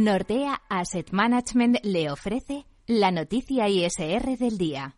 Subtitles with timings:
[0.00, 4.96] Nordea Asset Management le ofrece la noticia ISR del día.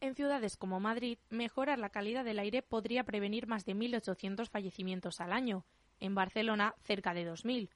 [0.00, 5.20] En ciudades como Madrid, mejorar la calidad del aire podría prevenir más de 1.800 fallecimientos
[5.20, 5.66] al año.
[6.00, 7.68] En Barcelona, cerca de 2.000.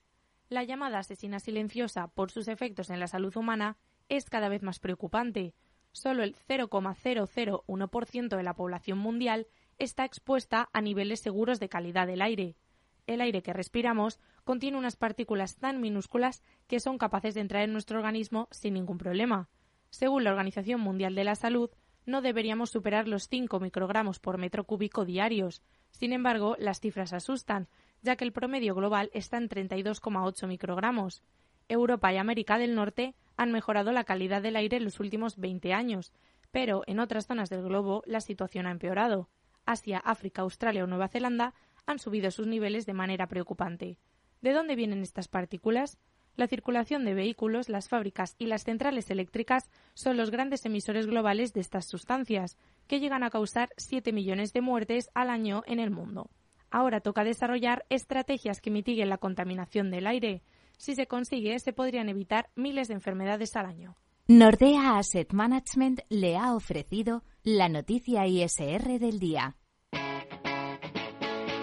[0.49, 3.77] La llamada asesina silenciosa por sus efectos en la salud humana
[4.09, 5.53] es cada vez más preocupante.
[5.91, 9.47] Solo el 0,001% de la población mundial
[9.79, 12.57] está expuesta a niveles seguros de calidad del aire.
[13.07, 17.73] El aire que respiramos contiene unas partículas tan minúsculas que son capaces de entrar en
[17.73, 19.49] nuestro organismo sin ningún problema.
[19.91, 21.71] Según la Organización Mundial de la Salud,
[22.07, 25.63] no deberíamos superar los 5 microgramos por metro cúbico diarios.
[25.91, 27.69] Sin embargo, las cifras asustan,
[28.03, 31.23] ya que el promedio global está en 32,8 microgramos.
[31.69, 35.73] Europa y América del Norte han mejorado la calidad del aire en los últimos 20
[35.73, 36.13] años,
[36.51, 39.29] pero en otras zonas del globo la situación ha empeorado.
[39.65, 41.55] Asia, África, Australia o Nueva Zelanda
[41.87, 43.99] han subido sus niveles de manera preocupante.
[44.41, 45.99] ¿De dónde vienen estas partículas?
[46.35, 51.53] La circulación de vehículos, las fábricas y las centrales eléctricas son los grandes emisores globales
[51.53, 55.91] de estas sustancias, que llegan a causar 7 millones de muertes al año en el
[55.91, 56.31] mundo.
[56.71, 60.43] Ahora toca desarrollar estrategias que mitiguen la contaminación del aire.
[60.79, 63.97] Si se consigue, se podrían evitar miles de enfermedades al año.
[64.27, 69.57] Nordea Asset Management le ha ofrecido la noticia ISR del día.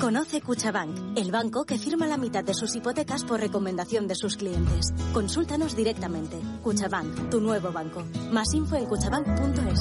[0.00, 4.36] Conoce Cuchabank, el banco que firma la mitad de sus hipotecas por recomendación de sus
[4.36, 4.94] clientes.
[5.12, 6.38] Consúltanos directamente.
[6.62, 8.02] Cuchabank, tu nuevo banco.
[8.32, 9.80] Más info en cuchabank.es.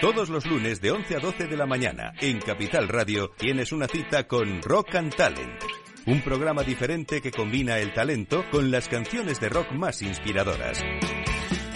[0.00, 3.86] Todos los lunes de 11 a 12 de la mañana en Capital Radio tienes una
[3.86, 5.62] cita con Rock and Talent.
[6.06, 10.82] Un programa diferente que combina el talento con las canciones de rock más inspiradoras.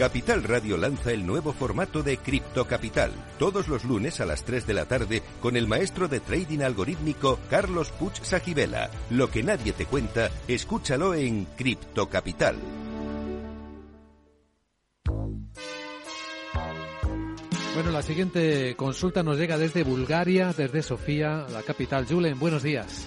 [0.00, 4.66] Capital Radio lanza el nuevo formato de Cripto Capital, todos los lunes a las 3
[4.66, 8.88] de la tarde con el maestro de trading algorítmico Carlos Puch Sajibela.
[9.10, 12.56] Lo que nadie te cuenta, escúchalo en Cripto Capital.
[17.74, 22.06] Bueno, la siguiente consulta nos llega desde Bulgaria, desde Sofía, la capital.
[22.06, 23.06] Julen, buenos días.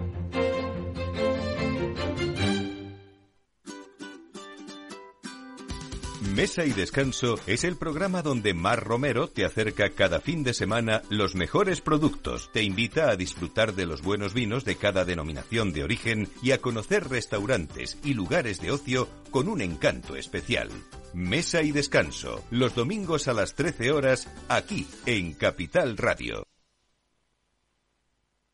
[6.33, 11.01] Mesa y Descanso es el programa donde Mar Romero te acerca cada fin de semana
[11.09, 15.83] los mejores productos, te invita a disfrutar de los buenos vinos de cada denominación de
[15.83, 20.69] origen y a conocer restaurantes y lugares de ocio con un encanto especial.
[21.13, 26.47] Mesa y Descanso, los domingos a las 13 horas, aquí en Capital Radio.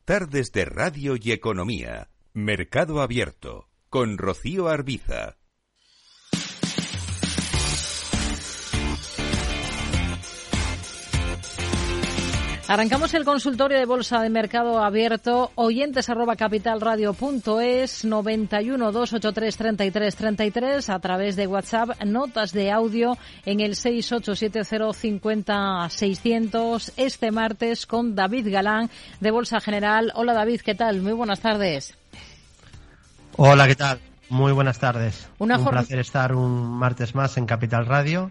[0.03, 2.09] Tardes de Radio y Economía.
[2.33, 3.69] Mercado Abierto.
[3.89, 5.37] Con Rocío Arbiza.
[12.69, 15.53] Arrancamos el consultorio de Bolsa de Mercado Abierto.
[15.55, 21.91] Oyentes arroba capitalradio.es 91 283 33 a través de WhatsApp.
[22.03, 28.89] Notas de audio en el 6870 600 este martes con David Galán
[29.21, 30.11] de Bolsa General.
[30.15, 31.01] Hola David, ¿qué tal?
[31.01, 31.97] Muy buenas tardes.
[33.37, 33.99] Hola, ¿qué tal?
[34.27, 35.29] Muy buenas tardes.
[35.39, 38.29] un placer estar un martes más en Capital Radio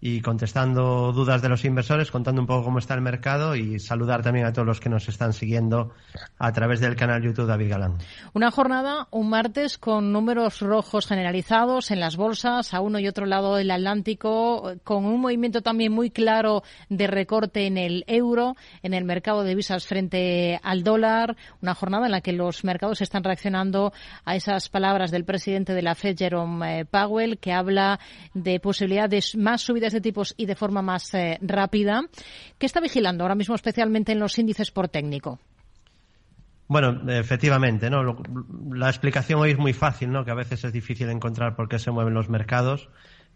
[0.00, 4.22] y contestando dudas de los inversores, contando un poco cómo está el mercado y saludar
[4.22, 5.92] también a todos los que nos están siguiendo
[6.38, 7.98] a través del canal YouTube David Galán.
[8.32, 13.26] Una jornada, un martes, con números rojos generalizados en las bolsas, a uno y otro
[13.26, 18.94] lado del Atlántico, con un movimiento también muy claro de recorte en el euro, en
[18.94, 21.36] el mercado de divisas frente al dólar.
[21.60, 23.92] Una jornada en la que los mercados están reaccionando
[24.24, 27.98] a esas palabras del presidente de la Fed, Jerome eh, Powell, que habla
[28.34, 32.02] de posibilidad de más subidas de tipos y de forma más eh, rápida.
[32.58, 35.38] ¿Qué está vigilando ahora mismo especialmente en los índices por técnico?
[36.68, 38.22] Bueno, efectivamente, ¿no?
[38.72, 40.26] la explicación hoy es muy fácil, ¿no?
[40.26, 42.90] Que a veces es difícil encontrar por qué se mueven los mercados,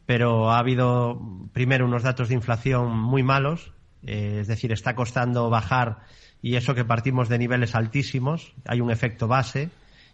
[0.04, 1.18] pero ha habido
[1.54, 3.72] primero unos datos de inflación muy malos,
[4.02, 6.00] eh, es decir, está costando bajar
[6.42, 9.70] y eso que partimos de niveles altísimos, hay un efecto base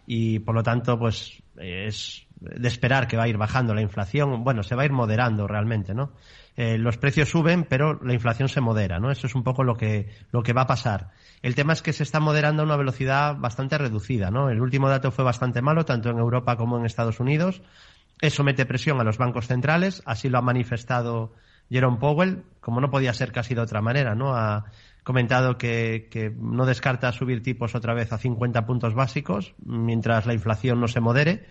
[0.07, 4.43] y por lo tanto, pues es de esperar que va a ir bajando la inflación,
[4.43, 6.11] bueno, se va a ir moderando realmente, ¿no?
[6.55, 9.11] Eh, los precios suben, pero la inflación se modera, ¿no?
[9.11, 11.11] Eso es un poco lo que, lo que va a pasar.
[11.41, 14.49] El tema es que se está moderando a una velocidad bastante reducida, ¿no?
[14.49, 17.61] El último dato fue bastante malo, tanto en Europa como en Estados Unidos.
[18.21, 21.33] Eso mete presión a los bancos centrales, así lo ha manifestado
[21.69, 24.35] Jerome Powell, como no podía ser casi de otra manera, ¿no?
[24.35, 24.65] Ha
[25.03, 30.33] comentado que, que no descarta subir tipos otra vez a 50 puntos básicos mientras la
[30.33, 31.45] inflación no se modere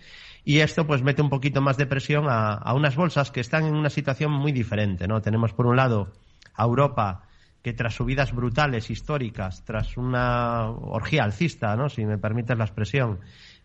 [0.49, 3.75] y esto pues mete un poquito más de presión a, unas bolsas que están en
[3.75, 5.21] una situación muy diferente, ¿no?
[5.21, 6.11] Tenemos por un lado
[6.55, 7.27] a Europa
[7.61, 11.87] que tras subidas brutales históricas, tras una orgía alcista, ¿no?
[11.87, 13.19] Si me permites la expresión,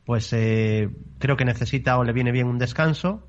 [0.04, 3.26] pues eh, creo que necesita o le viene bien un descanso.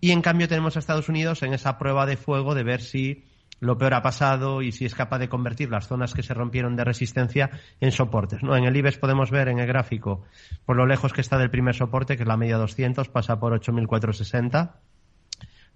[0.00, 3.26] Y en cambio tenemos a Estados Unidos en esa prueba de fuego de ver si
[3.64, 6.76] lo peor ha pasado y si es capaz de convertir las zonas que se rompieron
[6.76, 7.50] de resistencia
[7.80, 8.42] en soportes.
[8.42, 8.56] ¿no?
[8.56, 10.24] En el IBEX podemos ver en el gráfico
[10.64, 13.58] por lo lejos que está del primer soporte, que es la media 200, pasa por
[13.58, 14.74] 8.460.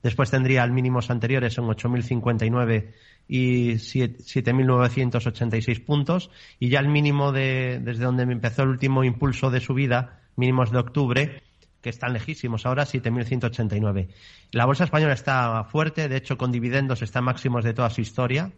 [0.03, 2.93] Después tendría el mínimos anteriores en 8.059
[3.27, 6.31] y 7.986 puntos.
[6.61, 10.79] Y ya el mínimo de, desde donde empezó el último impulso de subida, mínimos de
[10.79, 11.43] octubre,
[11.81, 14.09] que están lejísimos ahora, 7.189.
[14.53, 18.53] La bolsa española está fuerte, de hecho con dividendos está máximos de toda su historia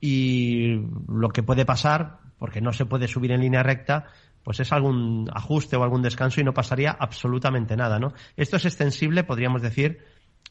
[0.00, 4.06] y lo que puede pasar, porque no se puede subir en línea recta,
[4.42, 8.12] pues es algún ajuste o algún descanso y no pasaría absolutamente nada, ¿no?
[8.36, 10.00] Esto es extensible, podríamos decir,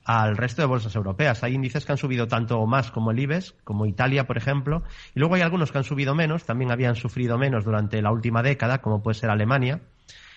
[0.06, 1.44] al resto de bolsas europeas.
[1.44, 4.84] Hay índices que han subido tanto o más como el IBEX, como Italia, por ejemplo,
[5.14, 8.42] y luego hay algunos que han subido menos, también habían sufrido menos durante la última
[8.42, 9.82] década, como puede ser Alemania.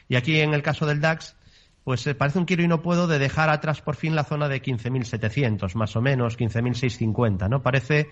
[0.09, 1.37] Y aquí, en el caso del DAX,
[1.85, 4.49] pues eh, parece un quiero y no puedo de dejar atrás por fin la zona
[4.49, 7.63] de 15.700, más o menos, 15.650, ¿no?
[7.63, 8.09] Parece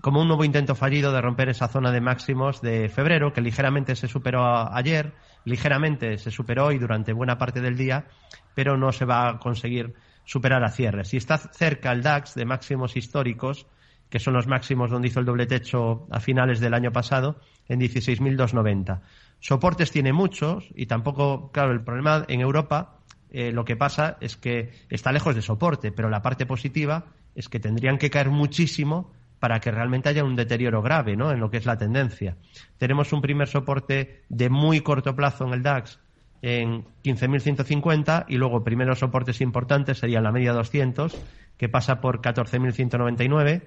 [0.00, 3.96] como un nuevo intento fallido de romper esa zona de máximos de febrero, que ligeramente
[3.96, 5.14] se superó ayer,
[5.44, 8.06] ligeramente se superó hoy durante buena parte del día,
[8.54, 11.04] pero no se va a conseguir superar a cierre.
[11.04, 13.66] Si está cerca el DAX de máximos históricos,
[14.08, 17.80] que son los máximos donde hizo el doble techo a finales del año pasado, en
[17.80, 19.00] 16.290.
[19.40, 22.99] Soportes tiene muchos y tampoco, claro, el problema en Europa
[23.30, 27.48] eh, lo que pasa es que está lejos de soporte, pero la parte positiva es
[27.48, 31.32] que tendrían que caer muchísimo para que realmente haya un deterioro grave ¿no?
[31.32, 32.36] en lo que es la tendencia.
[32.78, 35.98] Tenemos un primer soporte de muy corto plazo en el DAX
[36.42, 41.16] en 15.150 y luego primeros soportes importantes serían la media 200
[41.56, 43.64] que pasa por 14.199,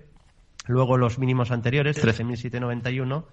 [0.67, 3.25] luego los mínimos anteriores 13.791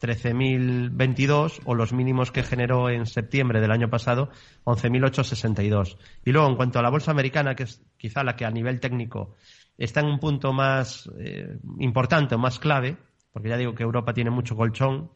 [0.00, 4.30] 13.022 o los mínimos que generó en septiembre del año pasado,
[4.64, 5.96] 11.862.
[6.24, 8.80] Y luego, en cuanto a la bolsa americana, que es quizá la que a nivel
[8.80, 9.34] técnico
[9.78, 12.96] está en un punto más eh, importante o más clave,
[13.32, 15.10] porque ya digo que Europa tiene mucho colchón,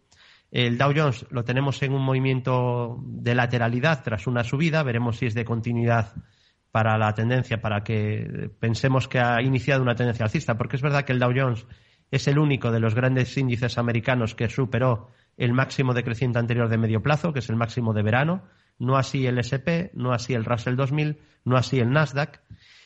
[0.51, 5.27] el Dow Jones lo tenemos en un movimiento de lateralidad tras una subida, veremos si
[5.27, 6.15] es de continuidad
[6.71, 11.05] para la tendencia, para que pensemos que ha iniciado una tendencia alcista, porque es verdad
[11.05, 11.67] que el Dow Jones
[12.11, 16.79] es el único de los grandes índices americanos que superó el máximo decreciente anterior de
[16.79, 18.43] medio plazo, que es el máximo de verano,
[18.79, 22.41] no así el SP, no así el Russell 2000, no así el Nasdaq.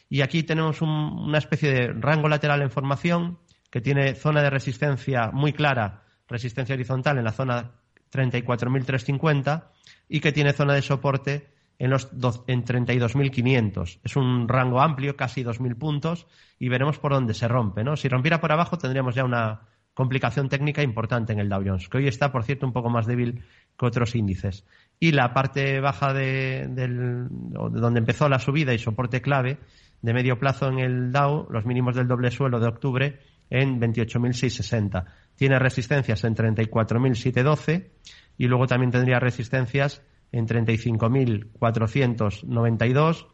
[0.08, 3.38] Y aquí tenemos una especie de rango lateral en formación
[3.70, 7.72] que tiene zona de resistencia muy clara, resistencia horizontal en la zona
[8.12, 9.64] 34.350
[10.08, 11.51] y que tiene zona de soporte
[11.82, 12.08] en, los
[12.46, 13.98] en 32.500.
[14.04, 16.28] Es un rango amplio, casi 2.000 puntos,
[16.60, 17.82] y veremos por dónde se rompe.
[17.82, 17.96] ¿no?
[17.96, 19.62] Si rompiera por abajo, tendríamos ya una
[19.92, 23.04] complicación técnica importante en el Dow Jones, que hoy está, por cierto, un poco más
[23.06, 23.42] débil
[23.76, 24.64] que otros índices.
[25.00, 29.58] Y la parte baja de, del, de donde empezó la subida y soporte clave
[30.02, 33.18] de medio plazo en el Dow, los mínimos del doble suelo de octubre
[33.50, 35.04] en 28.660.
[35.34, 37.88] Tiene resistencias en 34.712
[38.38, 40.00] y luego también tendría resistencias
[40.32, 43.26] en 35.492,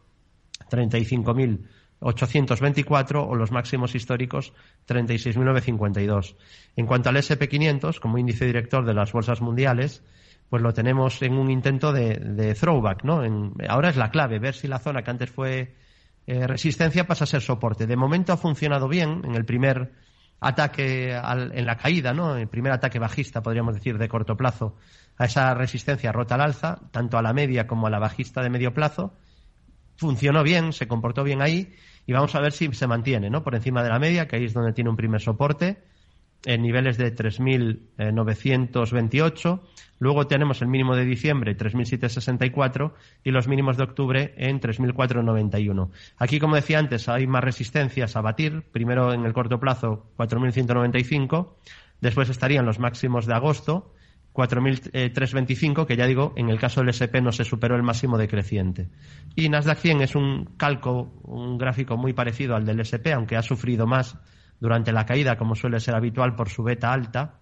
[0.71, 4.53] 35.824 o los máximos históricos
[4.87, 6.37] 36.952.
[6.77, 10.05] En cuanto al SP500, como índice director de las bolsas mundiales,
[10.51, 13.23] pues lo tenemos en un intento de, throwback, ¿no?
[13.69, 15.75] ahora es la clave, ver si la zona que antes fue
[16.27, 17.87] eh, resistencia pasa a ser soporte.
[17.87, 19.93] De momento ha funcionado bien en el primer
[20.41, 22.37] ataque en la caída, ¿no?
[22.37, 24.77] El primer ataque bajista, podríamos decir, de corto plazo
[25.17, 28.51] a esa resistencia rota al alza, tanto a la media como a la bajista de
[28.51, 29.15] medio plazo.
[29.97, 31.75] Funcionó bien, se comportó bien ahí
[32.07, 33.43] y vamos a ver si se mantiene, ¿no?
[33.43, 35.83] Por encima de la media, que ahí es donde tiene un primer soporte
[36.45, 39.61] en niveles de 3.928.
[39.99, 42.93] Luego tenemos el mínimo de diciembre, 3.764,
[43.25, 45.91] y los mínimos de octubre en 3.491.
[46.19, 48.63] Aquí, como decía antes, hay más resistencias a batir.
[48.71, 51.55] Primero, en el corto plazo, 4.195.
[52.01, 53.93] Después estarían los máximos de agosto,
[54.33, 58.87] 4.325, que ya digo, en el caso del SP no se superó el máximo decreciente.
[59.35, 63.43] Y Nasdaq 100 es un calco, un gráfico muy parecido al del SP, aunque ha
[63.43, 64.17] sufrido más
[64.61, 67.35] durante la caída, como suele ser habitual por su beta alta.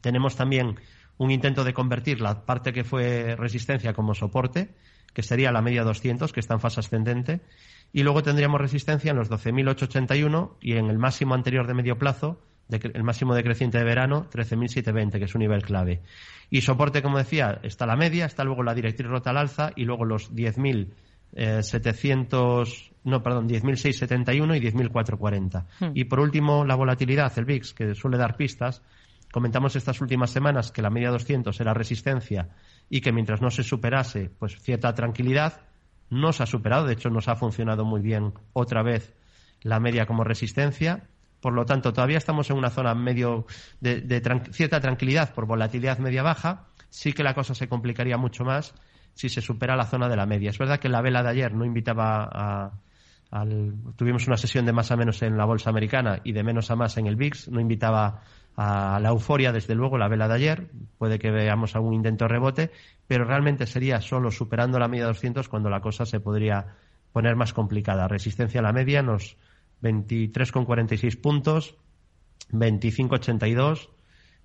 [0.00, 0.76] Tenemos también
[1.18, 4.74] un intento de convertir la parte que fue resistencia como soporte,
[5.12, 7.42] que sería la media 200, que está en fase ascendente,
[7.92, 12.40] y luego tendríamos resistencia en los 12.881 y en el máximo anterior de medio plazo,
[12.70, 16.00] el máximo decreciente de verano, 13.720, que es un nivel clave.
[16.48, 19.84] Y soporte, como decía, está la media, está luego la directriz rota al alza y
[19.84, 25.64] luego los 10.700 no, perdón, 10.671 y 10.440.
[25.80, 25.90] Hmm.
[25.94, 28.82] Y por último, la volatilidad, el VIX, que suele dar pistas.
[29.32, 32.50] Comentamos estas últimas semanas que la media 200 era resistencia
[32.90, 35.62] y que mientras no se superase, pues cierta tranquilidad.
[36.10, 39.14] No se ha superado, de hecho nos ha funcionado muy bien otra vez
[39.62, 41.04] la media como resistencia.
[41.40, 43.46] Por lo tanto, todavía estamos en una zona medio
[43.80, 46.66] de, cierta tranquilidad por volatilidad media-baja.
[46.90, 48.74] Sí que la cosa se complicaría mucho más
[49.14, 50.50] si se supera la zona de la media.
[50.50, 52.72] Es verdad que la vela de ayer no invitaba a,
[53.96, 56.76] tuvimos una sesión de más a menos en la bolsa americana y de menos a
[56.76, 57.48] más en el VIX.
[57.48, 58.22] No invitaba
[58.56, 60.70] a la euforia, desde luego, la vela de ayer.
[60.98, 62.70] Puede que veamos algún intento rebote,
[63.06, 66.76] pero realmente sería solo superando la media 200 cuando la cosa se podría
[67.12, 68.06] poner más complicada.
[68.06, 69.36] Resistencia a la media, nos
[69.82, 71.76] 23,46 puntos,
[72.50, 73.88] 25,82,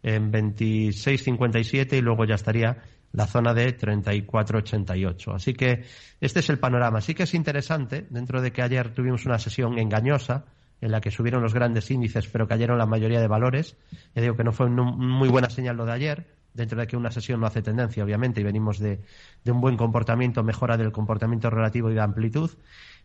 [0.04, 2.78] en 26,57 y luego ya estaría
[3.14, 5.36] la zona de 34,88.
[5.36, 5.86] Así que
[6.22, 7.02] este es el panorama.
[7.02, 10.46] Sí que es interesante, dentro de que ayer tuvimos una sesión engañosa
[10.82, 13.78] en la que subieron los grandes índices pero cayeron la mayoría de valores.
[14.16, 16.98] Ya digo que no fue una muy buena señal lo de ayer, dentro de que
[16.98, 19.00] una sesión no hace tendencia, obviamente, y venimos de,
[19.46, 22.52] un buen comportamiento, mejora del comportamiento relativo y de amplitud.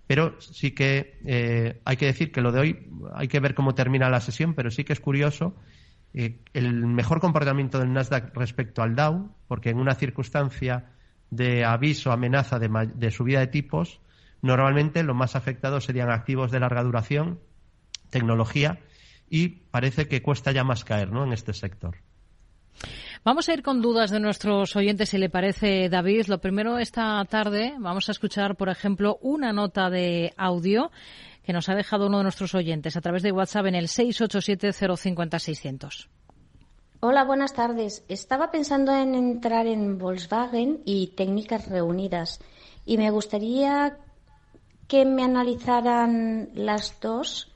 [0.07, 3.75] Pero sí que eh, hay que decir que lo de hoy hay que ver cómo
[3.75, 5.55] termina la sesión, pero sí que es curioso
[6.15, 10.91] eh, el mejor comportamiento del Nasdaq respecto al Dow, porque en una circunstancia
[11.31, 14.01] de aviso, amenaza de, subida de tipos,
[14.43, 17.41] normalmente los más afectados serían activos de larga duración,
[18.11, 18.81] tecnología,
[19.31, 21.25] y parece que cuesta ya más caer ¿no?
[21.25, 21.97] en este sector.
[23.25, 26.27] Vamos a ir con dudas de nuestros oyentes, si le parece, David.
[26.27, 30.91] Lo primero, esta tarde vamos a escuchar, por ejemplo, una nota de audio
[31.43, 36.09] que nos ha dejado uno de nuestros oyentes a través de WhatsApp en el 687-050-600.
[37.01, 38.05] Hola, buenas tardes.
[38.09, 42.41] Estaba pensando en entrar en Volkswagen y técnicas reunidas
[42.87, 43.99] y me gustaría
[44.87, 47.53] que me analizaran las dos,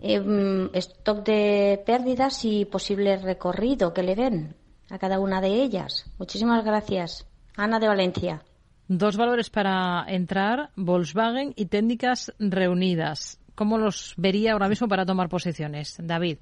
[0.00, 4.56] em, stock de pérdidas y posible recorrido que le den.
[4.90, 6.06] a cada una de ellas.
[6.18, 7.26] Muchísimas gracias.
[7.56, 8.42] Ana de Valencia.
[8.88, 13.38] Dos valores para entrar, Volkswagen y técnicas reunidas.
[13.54, 15.96] ¿Cómo los vería ahora mismo para tomar posiciones?
[16.02, 16.38] David.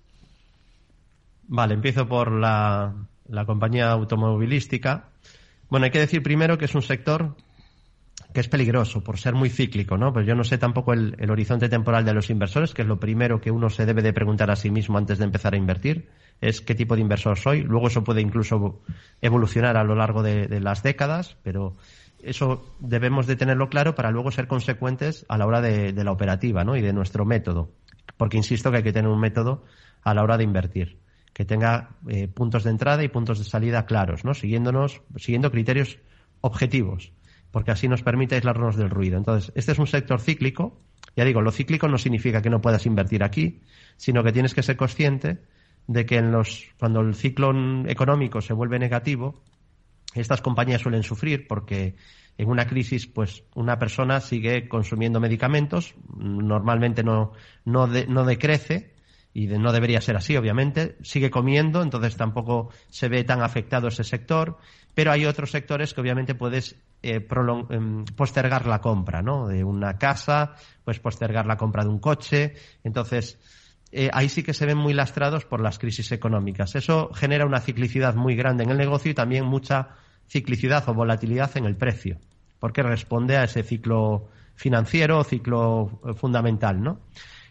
[1.48, 2.94] Vale, empiezo por la,
[3.46, 5.08] compañía automovilística.
[5.68, 7.36] Bueno, hay que decir primero que es un sector
[8.32, 10.12] que es peligroso por ser muy cíclico, ¿no?
[10.12, 13.40] Pues yo no sé tampoco el, horizonte temporal de los inversores, que es lo primero
[13.40, 16.10] que uno se debe de preguntar a sí mismo antes de empezar a invertir,
[16.40, 17.62] es qué tipo de inversor soy.
[17.62, 18.82] Luego eso puede incluso
[19.22, 21.76] evolucionar a lo largo de, las décadas, pero
[22.26, 26.64] eso debemos de tenerlo claro para luego ser consecuentes a la hora de, la operativa,
[26.64, 26.76] ¿no?
[26.76, 27.70] Y de nuestro método,
[28.16, 29.64] porque insisto que hay que tener un método
[30.02, 30.98] a la hora de invertir
[31.32, 34.32] que tenga eh, puntos de entrada y puntos de salida claros, ¿no?
[34.32, 35.98] Siguiéndonos, siguiendo criterios
[36.40, 37.12] objetivos,
[37.50, 39.18] porque así nos permite aislarnos del ruido.
[39.18, 40.80] Entonces, este es un sector cíclico.
[41.14, 43.60] Ya digo, lo cíclico no significa que no puedas invertir aquí,
[43.98, 45.42] sino que tienes que ser consciente
[45.86, 47.52] de que en los, cuando el ciclo
[47.86, 49.42] económico se vuelve negativo,
[50.20, 51.96] estas compañías suelen sufrir porque
[52.38, 57.32] en una crisis, pues una persona sigue consumiendo medicamentos, normalmente no,
[57.64, 58.96] no, no decrece,
[59.36, 60.96] y no debería ser así, obviamente.
[61.02, 64.56] Sigue comiendo, entonces tampoco se ve tan afectado ese sector,
[64.94, 67.28] pero hay otros sectores que obviamente puedes eh,
[67.68, 69.46] em, postergar la compra, ¿no?
[69.46, 70.54] De una casa,
[70.84, 73.38] puedes postergar la compra de un coche, entonces
[73.92, 76.74] eh, ahí sí que se ven muy lastrados por las crisis económicas.
[76.74, 79.96] Eso genera una ciclicidad muy grande en el negocio y también mucha
[80.28, 82.18] ciclicidad o volatilidad en el precio,
[82.58, 87.00] porque responde a ese ciclo financiero o ciclo eh, fundamental, ¿no?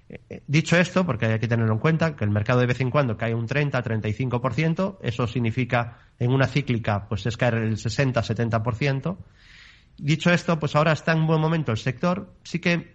[0.10, 2.92] Eh, dicho esto, porque hay que tenerlo en cuenta, que el mercado de vez en
[2.92, 9.18] cuando cae un 30-35%, eso significa en una cíclica pues es caer el 60-70%.
[9.98, 12.34] Dicho esto, pues ahora está en buen momento el sector.
[12.44, 12.94] Sí que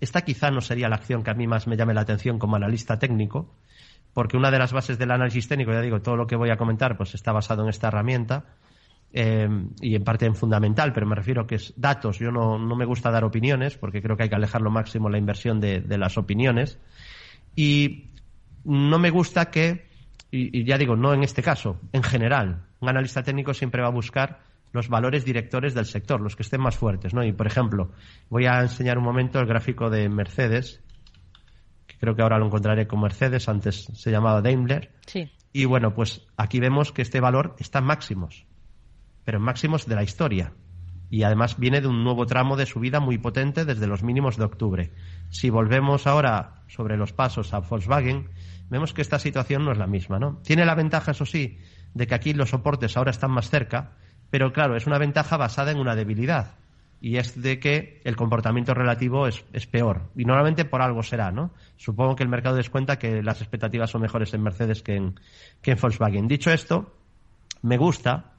[0.00, 2.56] esta quizá no sería la acción que a mí más me llame la atención como
[2.56, 3.54] analista técnico,
[4.12, 6.56] porque una de las bases del análisis técnico, ya digo, todo lo que voy a
[6.56, 8.44] comentar pues está basado en esta herramienta
[9.14, 9.46] eh,
[9.80, 12.18] y en parte en fundamental, pero me refiero que es datos.
[12.18, 15.10] Yo no, no, me gusta dar opiniones porque creo que hay que alejar lo máximo
[15.10, 16.78] la inversión de, las opiniones.
[17.54, 18.10] Y
[18.64, 19.86] no me gusta que,
[20.30, 23.92] y, ya digo, no en este caso, en general, un analista técnico siempre va a
[23.92, 24.40] buscar
[24.72, 27.12] los valores directores del sector, los que estén más fuertes.
[27.12, 27.22] ¿no?
[27.22, 27.90] Y, por ejemplo,
[28.30, 30.80] voy a enseñar un momento el gráfico de Mercedes,
[31.86, 34.90] que creo que ahora lo encontraré con Mercedes, antes se llamaba Daimler.
[35.06, 35.30] Sí.
[35.52, 38.46] Y bueno, pues aquí vemos que este valor está en máximos
[39.24, 40.52] pero en máximos de la historia.
[41.10, 44.44] Y además viene de un nuevo tramo de subida muy potente desde los mínimos de
[44.44, 44.92] octubre.
[45.28, 48.30] Si volvemos ahora sobre los pasos a Volkswagen,
[48.70, 50.38] vemos que esta situación no es la misma, ¿no?
[50.42, 51.58] Tiene la ventaja, eso sí,
[51.92, 53.92] de que aquí los soportes ahora están más cerca,
[54.30, 56.54] pero claro, es una ventaja basada en una debilidad.
[57.02, 60.08] Y es de que el comportamiento relativo es, es peor.
[60.16, 61.50] Y normalmente por algo será, ¿no?
[61.76, 65.20] Supongo que el mercado descuenta que las expectativas son mejores en Mercedes que en,
[65.60, 66.28] que en Volkswagen.
[66.28, 66.94] Dicho esto,
[67.60, 68.32] me gusta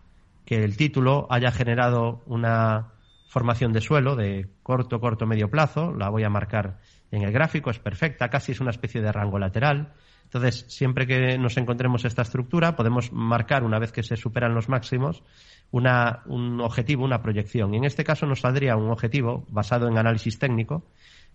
[0.45, 2.93] que el título haya generado una
[3.27, 5.93] formación de suelo de corto, corto, medio plazo.
[5.93, 6.79] La voy a marcar
[7.11, 9.93] en el gráfico, es perfecta, casi es una especie de rango lateral.
[10.23, 14.69] Entonces, siempre que nos encontremos esta estructura, podemos marcar, una vez que se superan los
[14.69, 15.23] máximos,
[15.71, 17.73] una, un objetivo, una proyección.
[17.73, 20.85] Y en este caso nos saldría un objetivo basado en análisis técnico.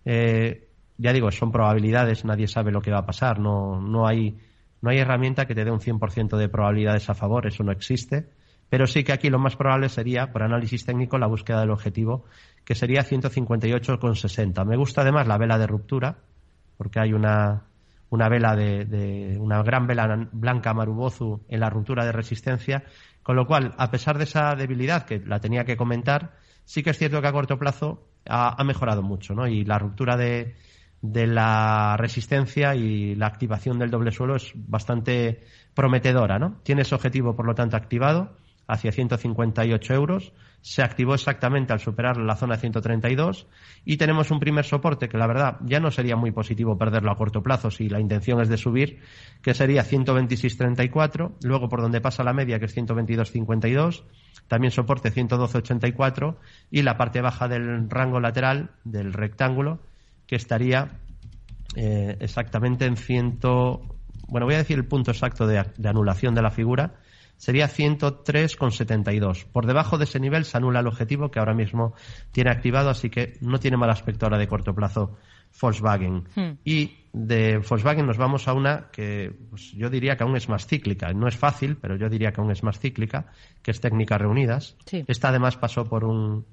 [0.05, 0.67] Eh,
[0.97, 4.37] ya digo, son probabilidades, nadie sabe lo que va a pasar, no, no, hay,
[4.81, 8.29] no hay herramienta que te dé un 100% de probabilidades a favor, eso no existe.
[8.69, 12.25] Pero sí que aquí lo más probable sería, por análisis técnico, la búsqueda del objetivo,
[12.63, 14.65] que sería 158,60.
[14.65, 16.17] Me gusta además la vela de ruptura,
[16.77, 17.63] porque hay una,
[18.11, 22.83] una vela de, una gran vela blanca Marubozu en la ruptura de resistencia,
[23.23, 26.91] con lo cual, a pesar de esa debilidad que la tenía que comentar, sí que
[26.91, 29.47] es cierto que a corto plazo ha, mejorado mucho, ¿no?
[29.47, 30.55] Y la ruptura de,
[31.01, 36.59] de la resistencia y la activación del doble suelo es bastante prometedora, ¿no?
[36.61, 38.37] Tiene ese objetivo, por lo tanto, activado
[38.69, 40.31] hacia 158 euros.
[40.61, 43.47] Se activó exactamente al superar la zona 132
[43.83, 47.15] y tenemos un primer soporte que la verdad ya no sería muy positivo perderlo a
[47.15, 48.99] corto plazo si la intención es de subir,
[49.41, 54.03] que sería 126.34, luego por donde pasa la media que es 122.52,
[54.47, 56.35] también soporte 112.84
[56.69, 59.79] y la parte baja del rango lateral del rectángulo
[60.27, 60.99] que estaría
[61.75, 63.39] eh, exactamente en 100,
[64.27, 66.99] bueno voy a decir el punto exacto de anulación de la figura
[67.39, 69.45] sería 103,72.
[69.45, 71.93] Por debajo de ese nivel se anula el objetivo que ahora mismo
[72.31, 75.17] tiene activado, así que no tiene mal aspecto ahora de corto plazo
[75.59, 76.25] Volkswagen.
[76.35, 76.57] Hmm.
[76.65, 80.67] Y de Volkswagen nos vamos a una que pues, yo diría que aún es más
[80.67, 81.13] cíclica.
[81.13, 83.27] No es fácil, pero yo diría que aún es más cíclica,
[83.63, 84.75] que es Técnicas Reunidas.
[84.91, 86.45] Esta además pasó por un,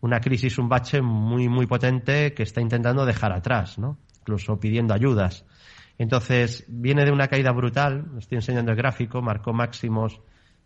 [0.00, 3.96] una crisis, un bache muy, muy potente que está intentando dejar atrás, ¿no?
[4.22, 5.44] incluso pidiendo ayudas.
[5.98, 10.20] Entonces, viene de una caída brutal, estoy enseñando el gráfico, marcó máximos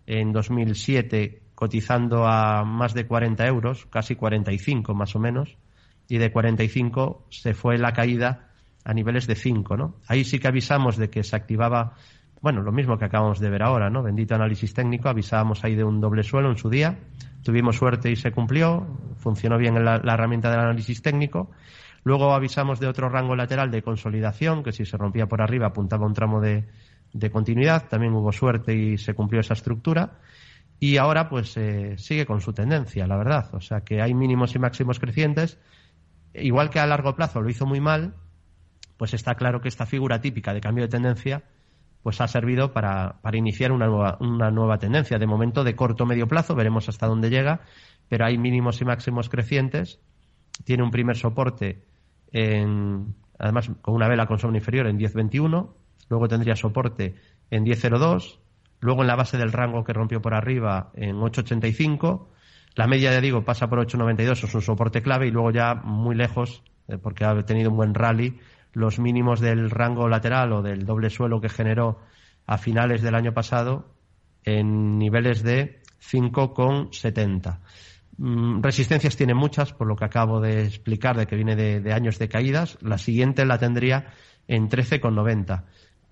[0.06, 5.58] en 2007 cotizando a más de 40 euros, casi 45 más o menos,
[6.08, 8.48] y de 45 se fue la caída
[8.82, 9.96] a niveles de 5, ¿no?
[10.08, 11.96] Ahí sí que avisamos de que se activaba,
[12.40, 14.02] bueno, lo mismo que acabamos de ver ahora, ¿no?
[14.02, 16.98] Bendito análisis técnico, avisábamos ahí de un doble suelo en su día,
[17.44, 21.50] tuvimos suerte y se cumplió, funcionó bien la, la herramienta del análisis técnico,
[22.04, 26.06] luego avisamos de otro rango lateral de consolidación, que si se rompía por arriba apuntaba
[26.06, 26.66] un tramo de,
[27.30, 30.18] continuidad, también hubo suerte y se cumplió esa estructura,
[30.78, 34.54] y ahora pues eh, sigue con su tendencia, la verdad, o sea que hay mínimos
[34.54, 35.58] y máximos crecientes,
[36.34, 38.14] igual que a largo plazo lo hizo muy mal,
[38.96, 41.42] pues está claro que esta figura típica de cambio de tendencia
[42.02, 45.18] pues ha servido para, iniciar una nueva, una nueva tendencia.
[45.18, 47.60] De momento, de corto medio plazo, veremos hasta dónde llega,
[48.08, 50.00] pero hay mínimos y máximos crecientes.
[50.64, 51.84] Tiene un primer soporte,
[52.32, 55.70] en, además con una vela con sombra inferior en 10.21,
[56.08, 57.14] luego tendría soporte
[57.50, 58.38] en 10.02,
[58.80, 62.26] luego en la base del rango que rompió por arriba en 8.85,
[62.76, 66.14] la media, ya digo, pasa por 8.92, es un soporte clave, y luego ya muy
[66.14, 68.38] lejos, eh, porque ha tenido un buen rally,
[68.72, 71.98] los mínimos del rango lateral o del doble suelo que generó
[72.46, 73.94] a finales del año pasado
[74.44, 77.58] en niveles de 5,70.
[78.22, 82.18] Mm, resistencias tiene muchas, por lo que acabo de explicar, de que viene de, años
[82.18, 82.76] de caídas.
[82.82, 84.12] La siguiente la tendría
[84.46, 85.64] en 13,90.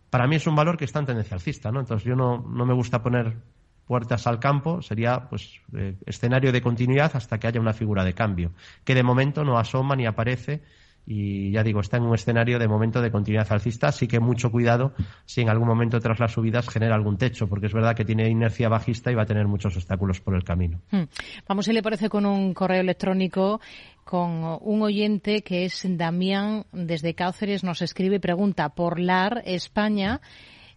[0.09, 1.81] Para mí es un valor que está en tendencia alcista, ¿no?
[1.81, 3.37] Entonces yo no, no me gusta poner
[3.85, 8.15] puertas al campo, sería pues eh, escenario de continuidad hasta que haya una figura de
[8.15, 8.53] cambio,
[8.85, 10.63] que de momento no asoma ni aparece
[11.11, 14.51] y ya digo, está en un escenario de momento de continuidad alcista, así que mucho
[14.51, 14.93] cuidado
[15.25, 18.29] si en algún momento tras las subidas genera algún techo, porque es verdad que tiene
[18.29, 20.83] inercia bajista y va a tener muchos obstáculos por el camino.
[20.91, 21.05] Hmm.
[21.49, 23.59] Vamos, si le parece, con un correo electrónico
[24.05, 30.21] con un oyente que es Damián desde Cáceres, nos escribe y pregunta por LAR España.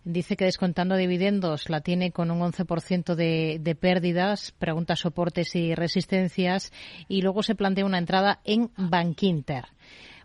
[0.03, 5.75] Dice que descontando dividendos la tiene con un 11% de, de pérdidas, pregunta soportes y
[5.75, 6.71] resistencias
[7.07, 9.65] y luego se plantea una entrada en Bankinter.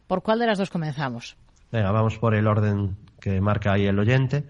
[0.06, 1.36] ¿Por cuál de las dos comenzamos?
[1.72, 4.44] Venga, vamos por el orden que marca ahí el oyente.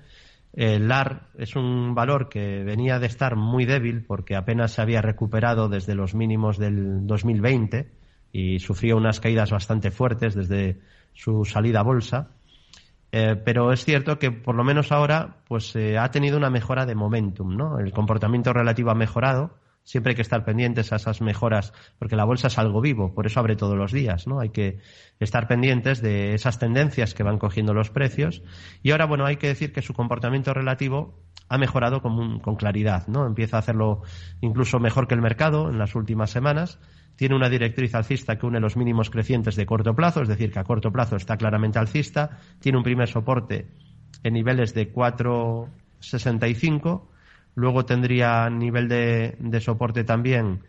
[0.53, 5.03] El LAR es un valor que venía de estar muy débil porque apenas se había
[5.03, 7.91] recuperado desde los mínimos del 2020
[8.33, 10.81] y sufrió unas caídas bastante fuertes desde
[11.13, 12.31] su salida a bolsa.
[13.13, 16.87] Eh, pero es cierto que por lo menos ahora pues eh, ha tenido una mejora
[16.87, 17.79] de momentum, ¿no?
[17.79, 22.25] El comportamiento relativo ha mejorado Siempre hay que estar pendientes a esas mejoras, porque la
[22.25, 24.41] bolsa es algo vivo, por eso abre todos los días, ¿no?
[24.41, 24.81] Hay que
[25.21, 28.43] estar pendientes de esas tendencias que van cogiendo los precios.
[28.83, 33.29] Y ahora, bueno, hay que decir que su comportamiento relativo ha mejorado con, claridad, ¿no?
[33.29, 34.03] Empieza a hacerlo
[34.41, 36.81] incluso mejor que el mercado en las últimas semanas.
[37.15, 40.59] Tiene una directriz alcista que une los mínimos crecientes de corto plazo, es decir, que
[40.59, 42.41] a corto plazo está claramente alcista.
[42.59, 43.69] Tiene un primer soporte
[44.25, 47.15] en niveles de 4,65
[47.57, 50.61] Luego tendría nivel de, soporte también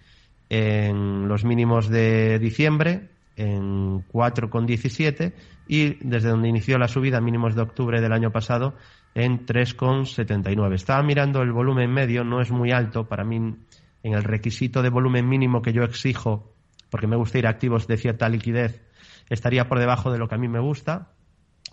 [0.49, 5.33] en los mínimos de diciembre, en 4,17
[5.67, 8.73] y desde donde inició la subida, mínimos de octubre del año pasado,
[9.13, 10.75] en 3,79.
[10.75, 13.05] Estaba mirando el volumen medio, no es muy alto.
[13.05, 16.53] Para mí, en el requisito de volumen mínimo que yo exijo,
[16.89, 18.81] porque me gusta ir a activos de cierta liquidez,
[19.29, 21.09] estaría por debajo de lo que a mí me gusta.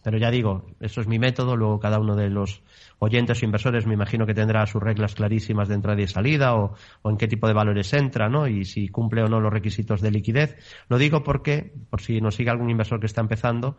[0.05, 2.63] Pero ya digo, eso es mi método, luego cada uno de los
[2.99, 6.75] oyentes o inversores me imagino que tendrá sus reglas clarísimas de entrada y salida o,
[7.05, 8.47] en qué tipo de valores entra, ¿no?
[8.47, 10.59] Y si cumple o no los requisitos de liquidez.
[10.91, 13.79] Lo digo porque, por si nos sigue algún inversor que está empezando,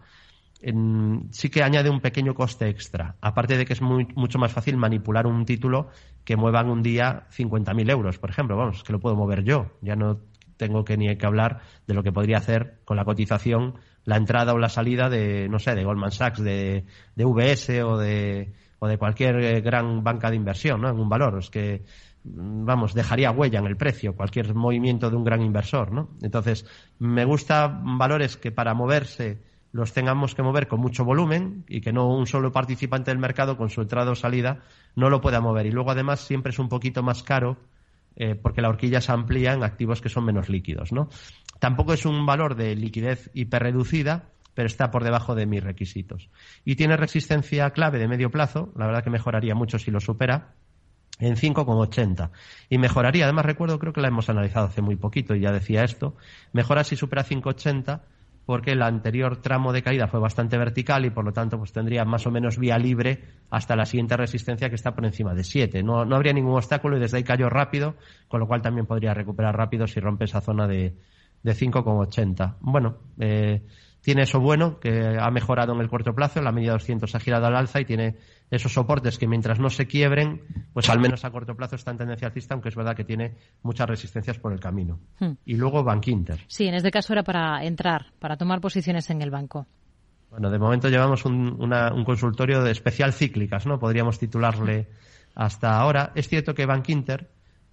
[1.30, 3.18] sí que añade un pequeño coste extra.
[3.22, 5.90] Aparte de que es mucho más fácil manipular un título
[6.24, 8.58] que mueva en un día 50.000 euros, por ejemplo.
[8.58, 9.78] Vamos, que lo puedo mover yo.
[9.82, 10.22] Ya no
[10.58, 14.54] tengo que ni que hablar de lo que podría hacer con la cotización la entrada
[14.54, 18.88] o la salida de, no sé, de Goldman Sachs, de, de VS o de, o
[18.88, 20.89] de cualquier eh, gran banca de inversión, ¿no?
[20.89, 21.39] En un valor.
[21.39, 21.84] Es que,
[22.24, 26.10] mm, vamos, dejaría huella en el precio cualquier movimiento de un gran inversor, ¿no?
[26.22, 26.65] Entonces,
[27.00, 29.39] me gustan valores que para moverse
[29.72, 33.58] los tengamos que mover con mucho volumen y que no un solo participante del mercado
[33.58, 34.60] con su entrada o salida
[34.96, 35.65] no lo pueda mover.
[35.65, 37.58] Y luego, además, siempre es un poquito más caro
[38.15, 41.10] eh, porque la horquilla se amplía en activos que son menos líquidos, ¿no?
[41.60, 46.30] Tampoco es un valor de liquidez hiperreducida, pero está por debajo de mis requisitos.
[46.63, 50.54] Y tiene resistencia clave de medio plazo, la verdad que mejoraría mucho si lo supera,
[51.19, 52.32] en 5,80.
[52.69, 55.84] Y mejoraría, además recuerdo, creo que la hemos analizado hace muy poquito y ya decía
[55.84, 56.15] esto,
[56.51, 58.01] mejora si supera 5,80
[58.46, 62.06] porque el anterior tramo de caída fue bastante vertical y por lo tanto pues tendría
[62.06, 65.82] más o menos vía libre hasta la siguiente resistencia que está por encima de 7.
[65.84, 67.96] No, no habría ningún obstáculo y desde ahí cayó rápido,
[68.28, 70.96] con lo cual también podría recuperar rápido si rompe esa zona de,
[71.42, 72.56] de 5,80.
[72.62, 73.62] Bueno, eh,
[74.06, 77.48] tiene eso bueno, que ha mejorado en el corto plazo, la media 200 ha girado
[77.48, 78.18] al alza y tiene
[78.52, 81.98] esos soportes que mientras no se quiebren, pues al menos a corto plazo está en
[81.98, 85.00] tendencia alcista, aunque es verdad que tiene muchas resistencias por el camino.
[85.20, 85.32] Hmm.
[85.44, 86.39] Y luego Bank Inter.
[86.46, 89.65] Sí, en este caso era para entrar, para tomar posiciones en el banco.
[90.30, 93.80] Bueno, de momento llevamos un, un consultorio de especial cíclicas, ¿no?
[93.80, 94.88] Podríamos titularle
[95.34, 96.12] hasta ahora.
[96.13, 97.28] Es cierto que Bank Inter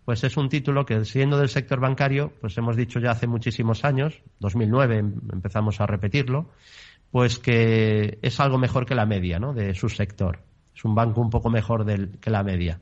[0.04, 3.84] pues es un título que, siendo del sector bancario, pues hemos dicho ya hace muchísimos
[3.84, 6.50] años, 2009 em, empezamos a repetirlo,
[7.10, 9.52] pues que es algo mejor que la media ¿no?
[9.52, 10.40] de su sector.
[10.74, 12.80] Es un banco un poco mejor del, que la media.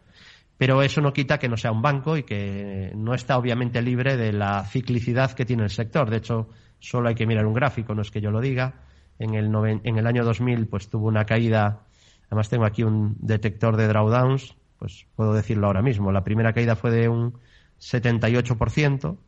[0.57, 4.17] Pero eso no quita que no sea un banco y que no está obviamente libre
[4.17, 6.09] de la ciclicidad que tiene el sector.
[6.11, 8.75] De hecho, solo hay que mirar un gráfico, no es que yo lo diga.
[9.19, 9.51] En el,
[9.85, 11.81] en el año 2000 pues tuvo una caída,
[12.27, 16.11] además tengo aquí un detector de drawdowns, pues puedo decirlo ahora mismo.
[16.11, 17.39] La primera caída fue de un
[17.79, 19.19] 78%,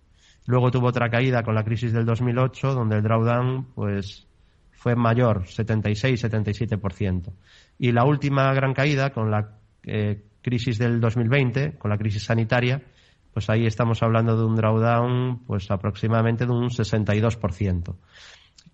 [0.46, 4.26] luego tuvo otra caída con la crisis del 2008, donde el drawdown pues
[4.72, 7.32] fue mayor, 76-77%.
[7.78, 12.82] Y la última gran caída con la eh, crisis del 2020, con la crisis sanitaria,
[13.34, 17.94] pues ahí estamos hablando de un drawdown pues aproximadamente de un 62%.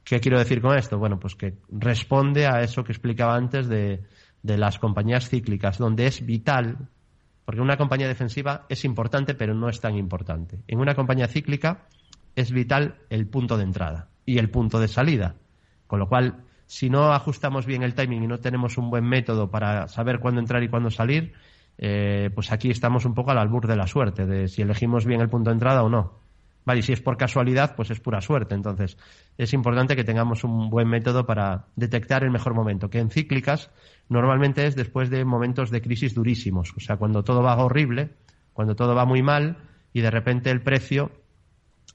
[0.05, 0.97] ¿Qué quiero decir con esto?
[0.97, 4.05] Bueno, pues que responde a eso que explicaba antes de
[4.43, 6.89] de las compañías cíclicas, donde es vital,
[7.45, 10.61] porque una compañía defensiva es importante, pero no es tan importante.
[10.69, 11.87] En una compañía cíclica
[12.37, 15.35] es vital el punto de entrada y el punto de salida,
[15.87, 19.51] con lo cual, si no ajustamos bien el timing y no tenemos un buen método
[19.51, 21.33] para saber cuándo entrar y cuándo salir,
[21.79, 25.21] eh, pues aquí estamos un poco al albur de la suerte, de si elegimos bien
[25.21, 26.29] el punto de entrada o no.
[26.69, 28.55] Vale, y si es por casualidad, pues es pura suerte.
[28.55, 28.99] Entonces,
[29.39, 33.71] es importante que tengamos un buen método para detectar el mejor momento, que en cíclicas
[34.09, 38.11] normalmente es después de momentos de crisis durísimos, o sea, cuando todo va horrible,
[38.53, 39.59] cuando todo va muy mal
[39.93, 41.11] y de repente el precio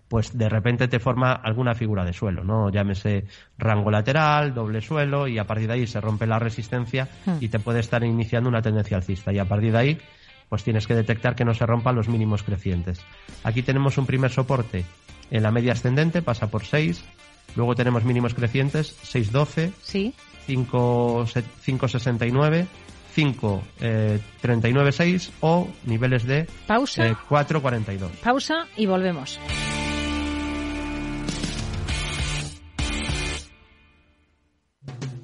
[0.07, 2.69] pues de repente te forma alguna figura de suelo, ¿no?
[2.69, 3.25] Llámese
[3.57, 7.37] rango lateral, doble suelo, y a partir de ahí se rompe la resistencia hmm.
[7.39, 9.33] y te puede estar iniciando una tendencia alcista.
[9.33, 9.97] Y a partir de ahí
[10.49, 13.03] pues tienes que detectar que no se rompan los mínimos crecientes.
[13.43, 14.85] Aquí tenemos un primer soporte
[15.31, 17.03] en la media ascendente, pasa por 6,
[17.55, 20.13] luego tenemos mínimos crecientes, 6.12, sí.
[20.47, 22.67] 5.69,
[23.15, 28.09] 5.39.6 o niveles de pausa, 4.42.
[28.23, 29.39] Pausa y volvemos.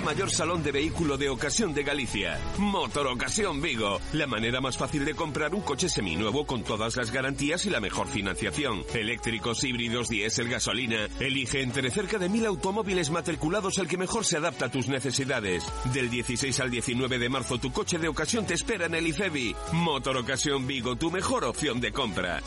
[0.00, 2.40] mayor salón de vehículo de ocasión de Galicia.
[2.56, 4.00] Motor Ocasión Vigo.
[4.12, 7.80] La manera más fácil de comprar un coche seminuevo con todas las garantías y la
[7.80, 8.84] mejor financiación.
[8.94, 11.08] Eléctricos, híbridos, diésel, gasolina.
[11.20, 15.64] Elige entre cerca de mil automóviles matriculados el que mejor se adapta a tus necesidades.
[15.92, 19.54] Del 16 al 19 de marzo tu coche de ocasión te espera en el IFEBI.
[19.72, 22.40] Motor Ocasión Vigo, tu mejor opción de compra.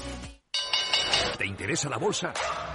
[1.37, 2.33] ¿Te interesa la bolsa?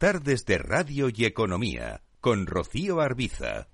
[0.00, 3.68] Tardes de Radio y Economía con Rocío Arbiza.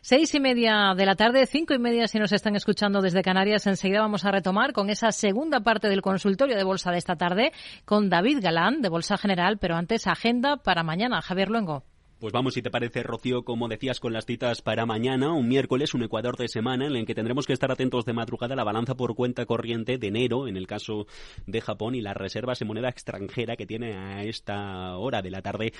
[0.00, 3.64] Seis y media de la tarde, cinco y media si nos están escuchando desde Canarias.
[3.68, 7.52] Enseguida vamos a retomar con esa segunda parte del consultorio de bolsa de esta tarde
[7.84, 11.22] con David Galán de Bolsa General, pero antes agenda para mañana.
[11.22, 11.84] Javier Luengo.
[12.20, 15.94] Pues vamos, si te parece, Rocío, como decías, con las citas para mañana, un miércoles,
[15.94, 18.56] un Ecuador de semana, en el que tendremos que estar atentos de madrugada.
[18.56, 21.06] La balanza por cuenta corriente de enero, en el caso
[21.46, 25.42] de Japón, y las reservas en moneda extranjera que tiene a esta hora de la
[25.42, 25.72] tarde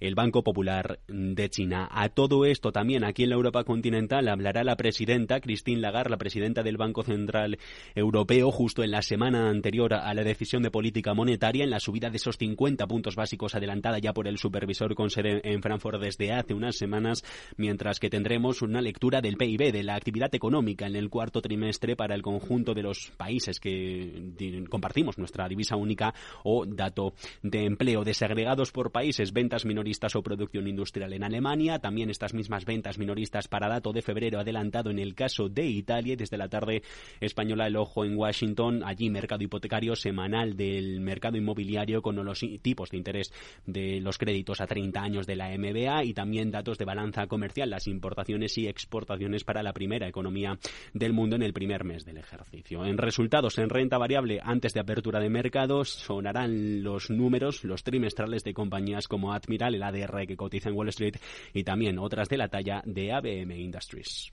[0.00, 1.88] el Banco Popular de China.
[1.90, 6.18] A todo esto también aquí en la Europa continental hablará la presidenta Christine Lagarde, la
[6.18, 7.58] presidenta del Banco Central
[7.94, 12.10] Europeo, justo en la semana anterior a la decisión de política monetaria, en la subida
[12.10, 16.32] de esos 50 puntos básicos adelantada ya por el supervisor con sede en Frankfurt desde
[16.32, 17.24] hace unas semanas,
[17.56, 21.96] mientras que tendremos una lectura del PIB, de la actividad económica en el cuarto trimestre
[21.96, 24.34] para el conjunto de los países que
[24.68, 30.22] compartimos nuestra divisa única o dato de empleo desagregados por países, ventas minoritarias minoristas o
[30.22, 31.78] producción industrial en Alemania.
[31.78, 36.14] También estas mismas ventas minoristas para dato de febrero adelantado en el caso de Italia.
[36.14, 36.82] Y desde la tarde
[37.20, 38.82] española el ojo en Washington.
[38.84, 43.32] Allí mercado hipotecario semanal del mercado inmobiliario con los tipos de interés
[43.64, 47.70] de los créditos a 30 años de la MBA y también datos de balanza comercial,
[47.70, 50.58] las importaciones y exportaciones para la primera economía
[50.94, 52.84] del mundo en el primer mes del ejercicio.
[52.84, 58.42] En resultados en renta variable antes de apertura de mercados sonarán los números, los trimestrales
[58.42, 61.16] de compañías como Admiral, el ADR que cotiza en Wall Street
[61.54, 64.32] y también otras de la talla de ABM Industries.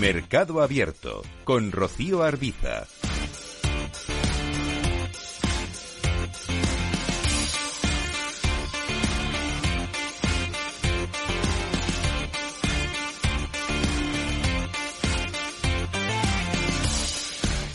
[0.00, 2.88] Mercado Abierto con Rocío Arbiza.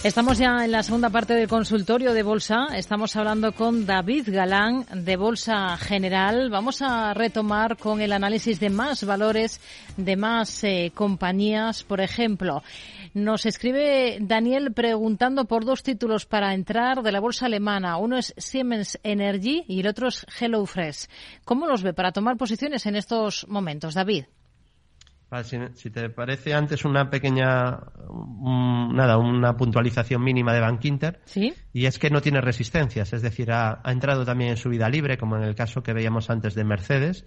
[0.08, 2.67] Estamos ya en la segunda parte del consultorio de Bolsa.
[2.74, 6.50] Estamos hablando con David Galán de Bolsa General.
[6.50, 9.60] Vamos a retomar con el análisis de más valores,
[9.98, 11.84] de más eh, compañías.
[11.84, 12.63] Por ejemplo,
[13.13, 17.98] nos escribe Daniel preguntando por dos títulos para entrar de la bolsa alemana.
[17.98, 21.08] Uno es Siemens Energy y el otro es HelloFresh.
[21.43, 24.24] ¿Cómo los ve para tomar posiciones en estos momentos, David?
[25.73, 27.79] Si, te parece antes una pequeña,
[28.93, 31.21] nada, una puntualización mínima de Bank Inter.
[31.25, 31.53] ¿Sí?
[31.73, 35.17] Y es que no tiene resistencias, es decir, ha, entrado también en su vida libre,
[35.17, 37.25] como en el caso que veíamos antes de Mercedes,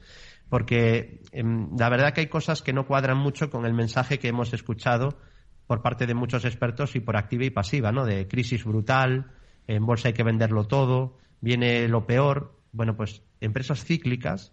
[0.49, 4.29] porque em, la verdad que hay cosas que no cuadran mucho con el mensaje que
[4.29, 5.19] hemos escuchado
[5.67, 8.07] por parte de muchos expertos y por activa y pasiva, ¿no?
[8.07, 9.31] De crisis brutal,
[9.67, 12.59] en bolsa hay que venderlo todo, viene lo peor.
[12.73, 14.53] Bueno, pues empresas cíclicas,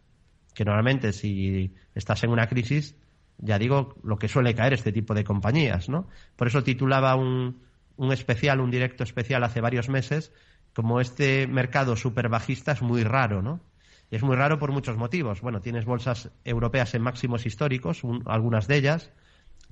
[0.53, 2.95] que normalmente si estás en una crisis
[3.37, 6.07] ya digo, lo que suele caer este tipo de compañías, ¿no?
[6.35, 7.61] Por eso titulaba un,
[7.97, 10.31] un especial, un directo especial hace varios meses,
[10.73, 13.61] como este mercado super bajista es muy raro, ¿no?
[14.09, 15.41] Es muy raro por muchos motivos.
[15.41, 19.11] Bueno, tienes bolsas europeas en máximos históricos, algunas de ellas.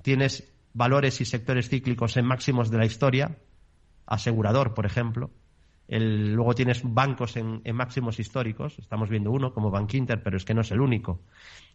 [0.02, 3.38] Tienes valores y sectores cíclicos en máximos de la historia,
[4.04, 5.30] asegurador, por ejemplo.
[5.88, 10.54] Luego tienes bancos en, máximos históricos, estamos viendo uno como Bank Inter, pero es que
[10.54, 11.20] no es el único.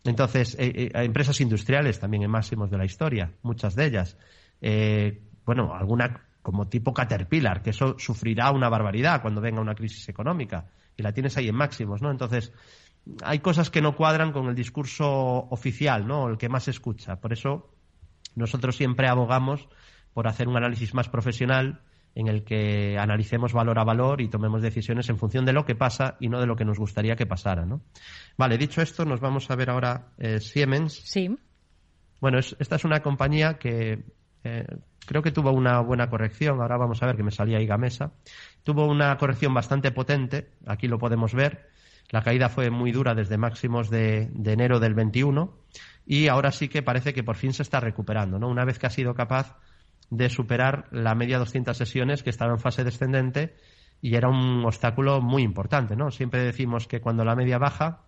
[0.03, 4.17] Entonces, eh, eh, empresas industriales también en máximos de la historia, muchas de ellas.
[4.61, 10.09] Eh, bueno, alguna como tipo Caterpillar, que eso sufrirá una barbaridad cuando venga una crisis
[10.09, 10.65] económica,
[10.97, 12.11] y la tienes ahí en máximos, ¿no?
[12.11, 12.51] Entonces,
[13.23, 15.07] hay cosas que no cuadran con el discurso
[15.49, 16.29] oficial, ¿no?
[16.29, 17.17] El que más se escucha.
[17.21, 17.69] Por eso,
[18.35, 19.67] nosotros siempre abogamos
[20.13, 21.81] por hacer un análisis más profesional
[22.15, 25.75] en el que analicemos valor a valor y tomemos decisiones en función de lo que
[25.75, 27.81] pasa y no de lo que nos gustaría que pasara, ¿no?
[28.37, 30.93] Vale, dicho esto, nos vamos a ver ahora eh, Siemens.
[31.05, 31.37] Sí.
[32.19, 34.03] Bueno, esta es una compañía que
[34.43, 34.65] eh,
[35.05, 36.61] creo que tuvo una buena corrección.
[36.61, 38.13] Ahora vamos a ver que me salía ahí Gamesa.
[38.63, 40.51] Tuvo una corrección bastante potente.
[40.67, 41.69] Aquí lo podemos ver.
[42.09, 45.57] La caída fue muy dura desde máximos de, de enero del 21
[46.05, 48.49] y ahora sí que parece que por fin se está recuperando, ¿no?
[48.49, 49.55] Una vez que ha sido capaz
[50.11, 53.55] de superar la media 200 sesiones que estaba en fase descendente
[54.01, 56.11] y era un obstáculo muy importante, ¿no?
[56.11, 58.01] Siempre decimos que cuando la media baja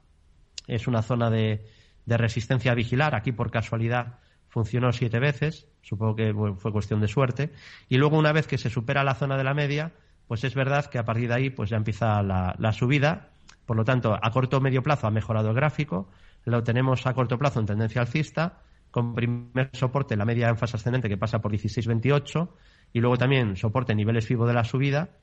[0.67, 1.65] es una zona de,
[2.05, 3.15] resistencia a vigilar.
[3.15, 5.67] Aquí, por casualidad, funcionó siete veces.
[5.81, 7.53] Supongo que fue cuestión de suerte.
[7.87, 9.93] Y luego, una vez que se supera la zona de la media,
[10.27, 13.29] pues es verdad que a partir de ahí pues ya empieza la, la subida.
[13.65, 16.09] Por lo tanto, a corto o medio plazo ha mejorado el gráfico.
[16.43, 18.63] Lo tenemos a corto plazo en tendencia alcista
[18.93, 22.47] con primer soporte la media en fase ascendente que pasa por 16.28
[22.93, 25.17] y luego también soporte niveles FIBO de la subida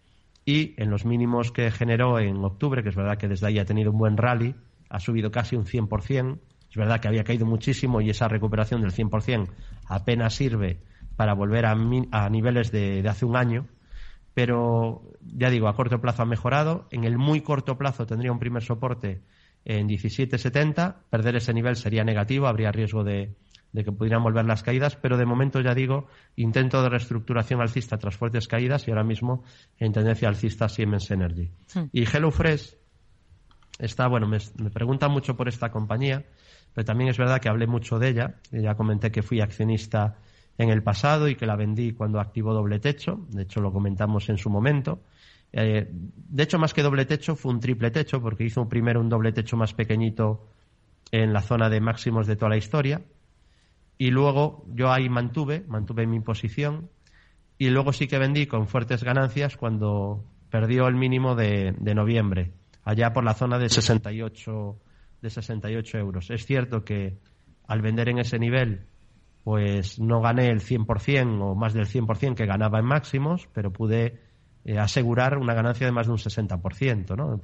[0.44, 3.64] y en los mínimos que generó en octubre, que es verdad que desde ahí ha
[3.64, 4.56] tenido un buen rally,
[4.88, 8.90] ha subido casi un 100%, es verdad que había caído muchísimo y esa recuperación del
[8.90, 9.48] 100%
[9.86, 10.80] apenas sirve
[11.14, 11.76] para volver a,
[12.28, 13.68] niveles de, hace un año,
[14.34, 16.88] pero ya digo, a corto plazo ha mejorado.
[16.90, 19.20] En el muy corto plazo tendría un primer soporte
[19.64, 20.96] en 17.70.
[21.08, 23.36] Perder ese nivel sería negativo, habría riesgo de,
[23.72, 28.16] que pudieran volver las caídas, pero de momento ya digo, intento de reestructuración alcista tras
[28.16, 29.44] fuertes caídas y ahora mismo
[29.78, 31.50] en tendencia alcista Siemens Energy.
[31.74, 31.84] Hmm.
[31.92, 32.76] Y HelloFresh
[33.78, 36.26] está, bueno, me, me preguntan mucho por esta compañía,
[36.74, 38.34] pero también es verdad que hablé mucho de ella.
[38.50, 40.18] Ya comenté que fui accionista
[40.58, 43.26] en el pasado y que la vendí cuando activó doble techo.
[43.30, 45.00] De hecho, lo comentamos en su momento.
[45.52, 49.08] Eh, de hecho, más que doble techo, fue un triple techo, porque hizo primero un
[49.08, 50.48] doble techo más pequeñito
[51.10, 53.02] en la zona de máximos de toda la historia.
[54.01, 56.88] Y luego yo ahí mantuve, mantuve mi posición.
[57.59, 62.55] Y luego sí que vendí con fuertes ganancias cuando perdió el mínimo de, de noviembre,
[62.82, 64.78] allá por la zona de 68,
[65.20, 66.30] de 68 euros.
[66.30, 67.18] Es cierto que
[67.68, 68.86] al vender en ese nivel
[69.44, 74.18] pues no gané el 100% o más del 100% que ganaba en máximos, pero pude
[74.64, 77.16] eh, asegurar una ganancia de más de un 60%.
[77.16, 77.40] ¿no?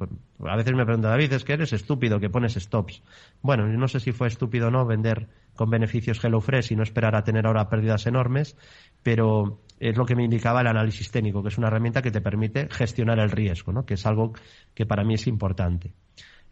[0.48, 3.02] A veces me pregunta David, es que eres estúpido que pones stops.
[3.42, 6.82] Bueno, yo no sé si fue estúpido o no vender con beneficios HelloFresh y no
[6.82, 8.56] esperar a tener ahora pérdidas enormes,
[9.02, 12.20] pero es lo que me indicaba el análisis técnico, que es una herramienta que te
[12.20, 13.86] permite gestionar el riesgo, ¿no?
[13.86, 14.32] que es algo
[14.74, 15.94] que para mí es importante.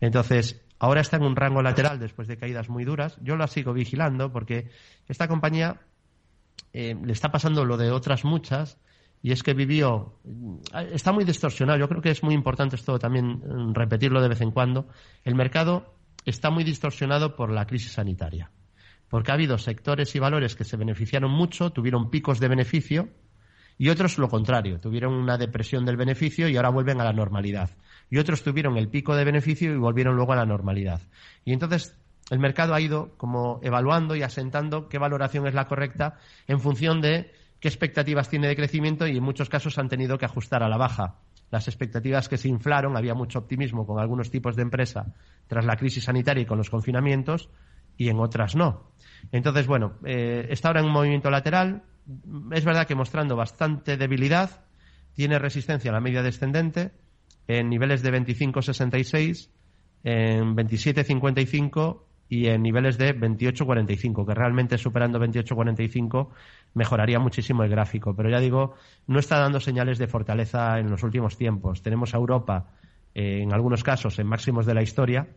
[0.00, 3.16] Entonces, Ahora está en un rango lateral después de caídas muy duras.
[3.22, 4.68] Yo la sigo vigilando porque
[5.08, 5.80] esta compañía
[6.72, 8.78] eh, le está pasando lo de otras muchas
[9.24, 10.18] y es que vivió.
[10.92, 11.78] Está muy distorsionado.
[11.78, 14.86] Yo creo que es muy importante esto también mm, repetirlo de vez en cuando.
[15.24, 15.94] El mercado
[16.26, 18.50] está muy distorsionado por la crisis sanitaria.
[19.08, 23.08] Porque ha habido sectores y valores que se beneficiaron mucho, tuvieron picos de beneficio
[23.78, 27.70] y otros lo contrario, tuvieron una depresión del beneficio y ahora vuelven a la normalidad
[28.10, 31.00] y otros tuvieron el pico de beneficio y volvieron luego a la normalidad.
[31.46, 31.98] Y entonces
[32.30, 37.00] el mercado ha ido como evaluando y asentando qué valoración es la correcta en función
[37.00, 37.32] de
[37.64, 40.76] qué expectativas tiene de crecimiento y en muchos casos han tenido que ajustar a la
[40.76, 41.14] baja.
[41.50, 45.14] Las expectativas que se inflaron, había mucho optimismo con algunos tipos de empresa
[45.46, 47.48] tras la crisis sanitaria y con los confinamientos
[47.96, 48.90] y en otras no.
[49.32, 51.84] Entonces, bueno, eh, está ahora en un movimiento lateral.
[52.52, 54.66] Es verdad que mostrando bastante debilidad,
[55.14, 56.92] tiene resistencia a la media descendente,
[57.48, 59.48] en niveles de 25.66,
[60.02, 62.02] en 27.55
[62.34, 66.28] y en niveles de 28.45, que realmente superando 28.45
[66.74, 68.16] mejoraría muchísimo el gráfico.
[68.16, 68.74] Pero ya digo,
[69.06, 71.82] no está dando señales de fortaleza en los últimos tiempos.
[71.82, 72.72] Tenemos a Europa,
[73.14, 75.28] eh, en algunos casos, en máximos de la historia,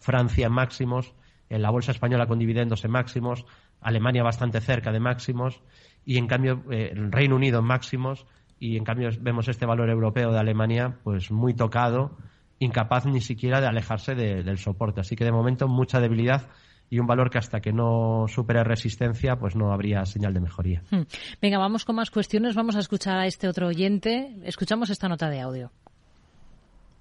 [0.00, 1.14] Francia en máximos,
[1.48, 3.46] en la bolsa española con dividendos en máximos,
[3.80, 5.62] Alemania bastante cerca de máximos
[6.04, 8.26] y en cambio eh, el Reino Unido en máximos
[8.58, 12.16] y en cambio vemos este valor europeo de Alemania pues muy tocado,
[12.58, 15.00] incapaz ni siquiera de alejarse del soporte.
[15.00, 16.48] Así que de momento mucha debilidad
[16.88, 20.82] y un valor que hasta que no supere resistencia pues no habría señal de mejoría.
[20.90, 21.02] Hmm.
[21.42, 22.54] Venga, vamos con más cuestiones.
[22.54, 24.36] Vamos a escuchar a este otro oyente.
[24.44, 25.72] Escuchamos esta nota de audio.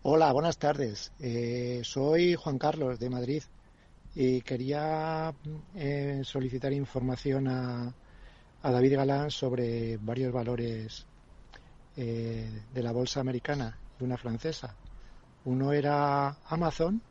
[0.01, 1.11] Hola, buenas tardes.
[1.19, 3.43] Eh, soy Juan Carlos de Madrid
[4.13, 5.33] y quería
[5.75, 7.93] eh, solicitar información a,
[8.61, 11.05] a David Galán sobre varios valores
[11.97, 14.75] eh, de la bolsa americana y una francesa.
[15.45, 17.01] Uno era Amazon,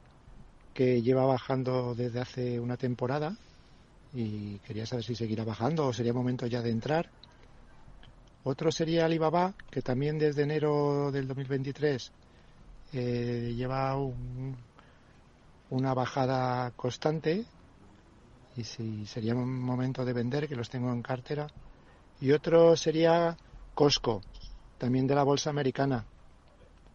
[0.73, 3.37] que lleva bajando desde hace una temporada
[4.13, 7.09] y quería saber si seguirá bajando o sería momento ya de entrar.
[8.43, 12.11] Otro sería Alibaba, que también desde enero del 2023
[12.93, 13.97] eh, lleva
[15.71, 17.45] una bajada constante
[18.57, 21.47] y si sería un momento de vender, que los tengo en cartera.
[22.21, 23.37] Y otro sería
[23.75, 24.21] Costco,
[24.79, 26.05] también de la bolsa americana,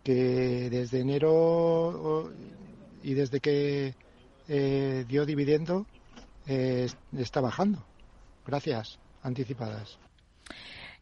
[0.10, 2.32] que desde enero
[3.04, 3.94] y desde que
[4.48, 5.86] eh, dio dividendo
[6.48, 7.86] eh, está bajando.
[8.44, 10.00] Gracias, anticipadas.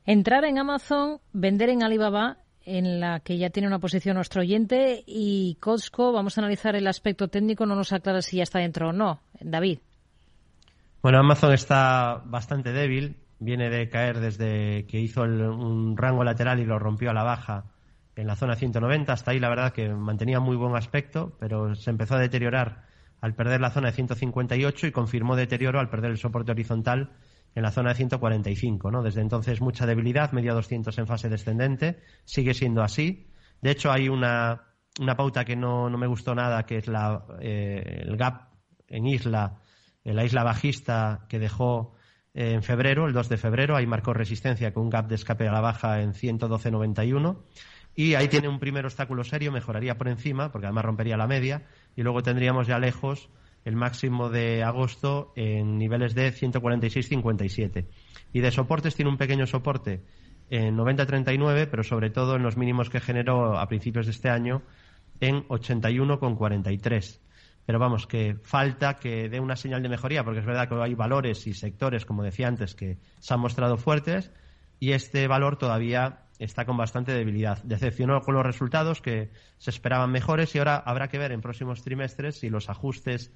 [0.06, 5.06] Entrar en Amazon, vender en Alibaba, en la que ya tiene una posición nuestro oyente,
[5.08, 8.90] y Costco, vamos a analizar el aspecto técnico, no nos aclara si ya está dentro
[8.90, 9.22] o no.
[9.40, 9.80] David.
[11.02, 16.66] Bueno, Amazon está bastante débil, viene de caer desde que hizo un rango lateral y
[16.66, 17.64] lo rompió a la baja
[18.18, 19.14] en la zona 190.
[19.14, 22.86] Hasta ahí la verdad que mantenía muy buen aspecto, pero se empezó a deteriorar
[23.22, 27.12] al perder la zona de 158 y confirmó deterioro al perder el soporte horizontal
[27.56, 28.92] en la zona de 145.
[28.92, 29.04] ¿no?
[29.04, 33.28] Desde entonces mucha debilidad, media 200 en fase descendente, sigue siendo así.
[33.62, 34.64] De hecho hay una,
[35.00, 38.50] una pauta que no, no, me gustó nada, que es la, eh, el gap
[38.88, 39.62] en isla,
[40.04, 41.96] en la isla bajista que dejó
[42.34, 45.52] en febrero, el 2 de febrero, ahí marcó resistencia con un gap de escape a
[45.52, 47.38] la baja en 112.91
[47.98, 51.64] y ahí tiene un primer obstáculo serio, mejoraría por encima, porque además rompería la media,
[51.96, 53.28] y luego tendríamos ya lejos
[53.66, 57.88] el máximo de agosto en niveles de 146.57.
[58.34, 60.04] Y de soportes tiene un pequeño soporte
[60.52, 64.62] en 90.39, pero sobre todo en los mínimos que generó a principios de este año
[65.20, 67.20] en 81,43.
[67.66, 70.94] Pero vamos, que falta que dé una señal de mejoría, porque es verdad que hay
[70.94, 74.32] valores y sectores, como decía antes, que se han mostrado fuertes
[74.80, 77.62] y este valor todavía está con bastante debilidad.
[77.64, 81.84] Decepcionó con los resultados que se esperaban mejores y ahora habrá que ver en próximos
[81.84, 83.32] trimestres si los ajustes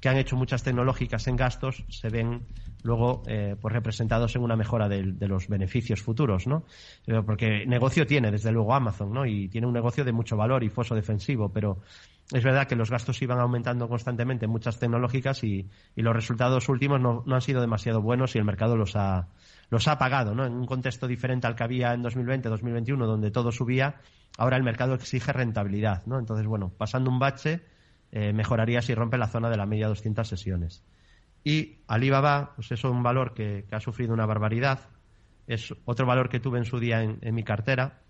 [0.00, 2.42] que han hecho muchas tecnológicas en gastos se ven
[2.82, 6.64] luego eh, pues representados en una mejora de, los beneficios futuros, ¿no?
[7.06, 9.26] Eh, porque negocio tiene, desde luego, Amazon, ¿no?
[9.26, 11.80] Y tiene un negocio de mucho valor y foso defensivo, pero
[12.32, 17.00] es verdad que los gastos iban aumentando constantemente en muchas tecnológicas y, los resultados últimos
[17.00, 19.28] no, han sido demasiado buenos y el mercado los ha,
[19.72, 20.44] los ha pagado, ¿no?
[20.44, 24.02] En un contexto diferente al que había en 2020, 2021, donde todo subía,
[24.36, 26.18] ahora el mercado exige rentabilidad, ¿no?
[26.18, 27.62] Entonces, bueno, pasando un bache,
[28.10, 30.84] eh, mejoraría si rompe la zona de la media 200 sesiones.
[31.42, 34.90] Y Alibaba, pues eso es un valor que, ha sufrido una barbaridad.
[35.46, 38.02] Es otro valor que tuve en su día en, mi cartera.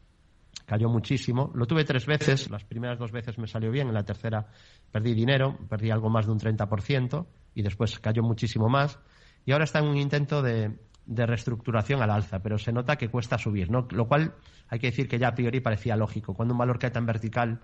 [0.66, 1.52] Cayó muchísimo.
[1.54, 2.50] Lo tuve tres veces.
[2.50, 3.86] Las primeras dos veces me salió bien.
[3.86, 4.48] En la tercera
[4.90, 5.56] perdí dinero.
[5.68, 7.24] Perdí algo más de un 30%.
[7.54, 8.98] Y después cayó muchísimo más.
[9.46, 10.76] Y ahora está en un intento de,
[11.06, 12.40] de reestructuración al alza.
[12.42, 13.70] Pero se nota que cuesta subir.
[13.70, 13.86] ¿no?
[13.90, 14.34] Lo cual
[14.68, 16.34] hay que decir que ya a priori parecía lógico.
[16.34, 17.60] Cuando un valor cae tan vertical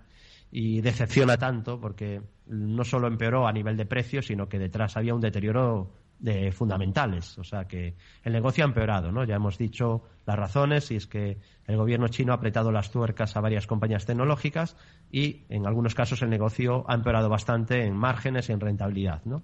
[0.51, 5.13] y decepciona tanto porque no solo empeoró a nivel de precios, sino que detrás había
[5.13, 7.37] un deterioro de fundamentales.
[7.37, 9.23] O sea que el negocio ha empeorado, ¿no?
[9.23, 13.35] Ya hemos dicho las razones y es que el gobierno chino ha apretado las tuercas
[13.35, 14.75] a varias compañías tecnológicas
[15.11, 19.43] y en algunos casos el negocio ha empeorado bastante en márgenes y en rentabilidad, ¿no?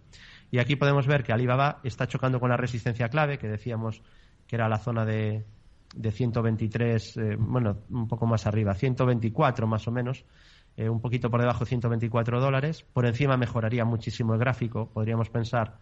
[0.52, 4.02] Y aquí podemos ver que Alibaba está chocando con la resistencia clave, que decíamos
[4.48, 5.46] que era la zona de,
[5.96, 10.26] de 123, eh, bueno, un poco más arriba, 124 más o menos,
[10.78, 12.86] eh, un poquito por debajo 124 dólares.
[12.94, 14.90] Por encima mejoraría muchísimo el gráfico.
[14.94, 15.78] Podríamos pensar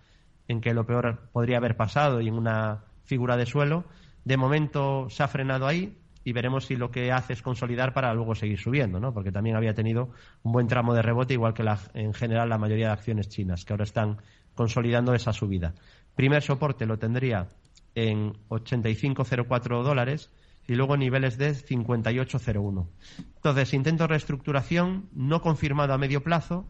[0.47, 3.86] en que lo peor podría haber pasado y en una figura de suelo.
[4.24, 8.14] De momento se ha frenado ahí y veremos si lo que hace es consolidar para
[8.14, 9.14] luego seguir subiendo, ¿no?
[9.14, 10.11] Porque también había tenido
[10.43, 13.74] un buen tramo de rebote, igual que en general la mayoría de acciones chinas, que
[13.74, 14.18] ahora están
[14.56, 15.74] consolidando esa subida.
[16.16, 17.49] Primer soporte lo tendría
[17.95, 20.32] en 85,04 dólares
[20.68, 22.88] y luego niveles de 58,01.
[23.36, 26.68] Entonces, intento de reestructuración no confirmado a medio plazo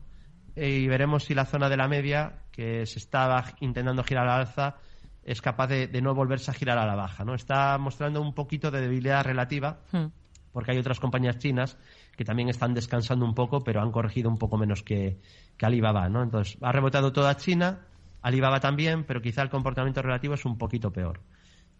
[0.55, 4.31] eh, y veremos si la zona de la media, que se estaba intentando girar a
[4.31, 4.75] la alza,
[5.23, 7.23] es capaz de, no volverse a girar a la baja.
[7.23, 7.35] ¿no?
[7.35, 10.05] Está mostrando un poquito de debilidad relativa, hmm.
[10.51, 11.77] porque hay otras compañías chinas
[12.15, 15.19] que también están descansando un poco, pero han corregido un poco menos que,
[15.57, 16.09] que Alibaba.
[16.09, 16.23] ¿no?
[16.23, 17.87] Entonces, ha rebotado toda China,
[18.21, 21.21] Alibaba también, pero quizá el comportamiento relativo es un poquito peor.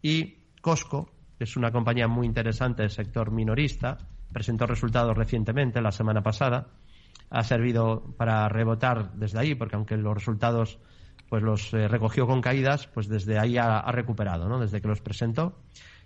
[0.01, 1.09] Y Costco,
[1.39, 3.97] es una compañía muy interesante del sector minorista,
[4.31, 6.67] presentó resultados recientemente, la semana pasada,
[7.29, 10.79] ha servido para rebotar desde ahí, porque aunque los resultados
[11.29, 14.59] pues los eh, recogió con caídas, pues desde ahí ha, recuperado, ¿no?
[14.59, 15.57] Desde que los presentó.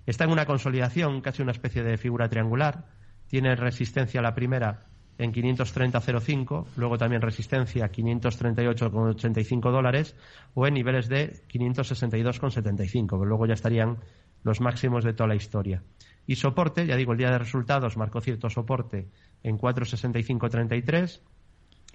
[0.05, 2.85] Está en una consolidación, casi una especie de figura triangular.
[3.27, 4.85] Tiene resistencia la primera
[5.17, 10.15] en 530,05, luego también resistencia 538,85 dólares
[10.53, 13.97] o en niveles de 562,75, pero luego ya estarían
[14.43, 15.83] los máximos de toda la historia.
[16.27, 19.09] Y soporte, ya digo, el día de resultados marcó cierto soporte
[19.43, 21.21] en 465.33.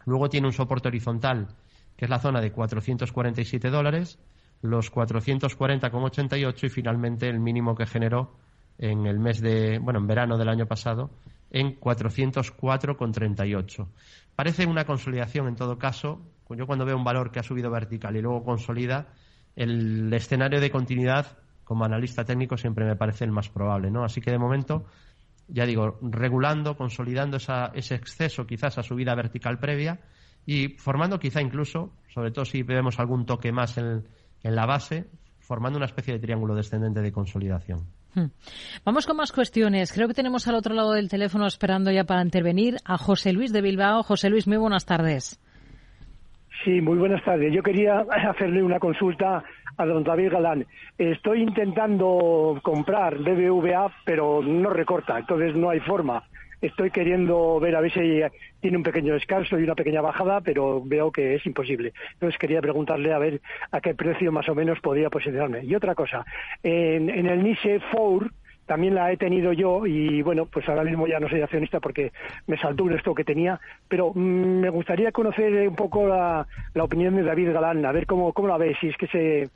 [0.07, 1.49] Luego tiene un soporte horizontal,
[1.97, 4.19] que es la zona de 447 dólares,
[4.63, 8.37] los 440,88 y finalmente el mínimo que generó
[8.79, 11.11] en el mes de, bueno, en verano del año pasado,
[11.51, 13.89] en 404,38.
[14.35, 16.21] Parece una consolidación en todo caso.
[16.51, 19.09] Yo cuando veo un valor que ha subido vertical y luego consolida,
[19.57, 24.05] el escenario de continuidad como analista técnico siempre me parece el más probable, ¿no?
[24.05, 24.85] Así que de momento,
[25.49, 30.01] ya digo, regulando, consolidando ese exceso, quizás a subida vertical previa
[30.45, 34.05] y formando quizá incluso, sobre todo si vemos algún toque más en,
[34.43, 35.09] la base,
[35.39, 37.87] formando una especie de triángulo descendente de consolidación.
[38.15, 38.27] Hmm.
[38.85, 39.93] Vamos con más cuestiones.
[39.93, 43.53] Creo que tenemos al otro lado del teléfono esperando ya para intervenir a José Luis
[43.53, 44.03] de Bilbao.
[44.03, 45.41] José Luis, muy buenas tardes.
[46.65, 47.53] Sí, muy buenas tardes.
[47.53, 48.01] Yo quería
[48.31, 49.43] hacerle una consulta
[49.77, 50.67] a don David Galán.
[50.99, 56.23] Estoy intentando comprar BBVA, pero no recorta, entonces no hay forma.
[56.63, 58.23] Estoy queriendo ver a ver si
[58.61, 61.93] tiene un pequeño descanso y una pequeña bajada, pero veo que es imposible.
[62.15, 63.41] Entonces quería preguntarle a ver
[63.73, 65.65] a qué precio más o menos podría posicionarme.
[65.65, 66.25] Y otra cosa,
[66.63, 68.31] en, el NISE 4
[68.65, 72.13] también la he tenido yo y bueno, pues ahora mismo ya no soy accionista porque
[72.47, 76.47] me saltó un esto que tenía, pero mm, me gustaría conocer un poco la,
[76.79, 79.51] opinión de David Galán, a ver cómo, cómo la ve, si es que se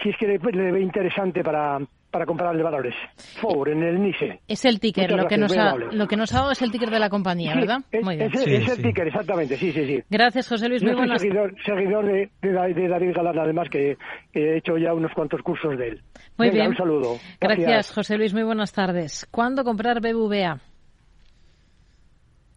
[0.00, 1.80] si es que le, ve interesante para,
[2.10, 2.94] para comprar de valores.
[3.40, 4.40] Forward, en el NISE.
[4.48, 6.90] Es el ticker, lo que, nos ha, lo que nos ha dado es el ticker
[6.90, 7.80] de la compañía, ¿verdad?
[7.90, 8.30] Es, Muy bien.
[8.32, 10.02] Es, el ticker, exactamente, sí, sí, sí.
[10.08, 10.82] Gracias, José Luis.
[10.82, 12.52] Muy soy seguidor, seguidor de, de,
[12.88, 13.96] David Galán, además, que,
[14.32, 16.02] he hecho ya unos cuantos cursos de él.
[16.38, 16.68] Muy bien.
[16.68, 17.16] Un saludo.
[17.40, 17.92] Gracias.
[17.92, 18.32] José Luis.
[18.32, 19.26] Muy buenas tardes.
[19.30, 20.60] ¿Cuándo comprar BBVA?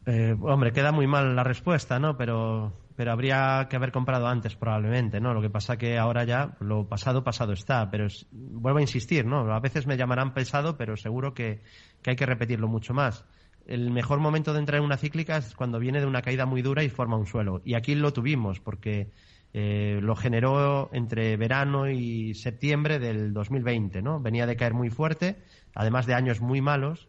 [0.06, 2.18] Eh, hombre, queda muy mal la respuesta, ¿no?
[2.18, 5.34] Pero pero habría que haber comprado antes probablemente, ¿no?
[5.34, 9.50] Lo que pasa que ahora ya lo pasado, pasado está, pero vuelvo a insistir, ¿no?
[9.54, 11.62] A veces me llamarán pesado, pero seguro que,
[12.06, 13.24] hay que repetirlo mucho más.
[13.66, 16.62] El mejor momento de entrar en una cíclica es cuando viene de una caída muy
[16.62, 17.62] dura y forma un suelo.
[17.64, 19.12] Y aquí lo tuvimos, porque
[19.54, 24.20] eh, lo generó entre verano y septiembre del 2020, ¿no?
[24.20, 25.38] Venía de caer muy fuerte,
[25.74, 27.08] además de años muy malos,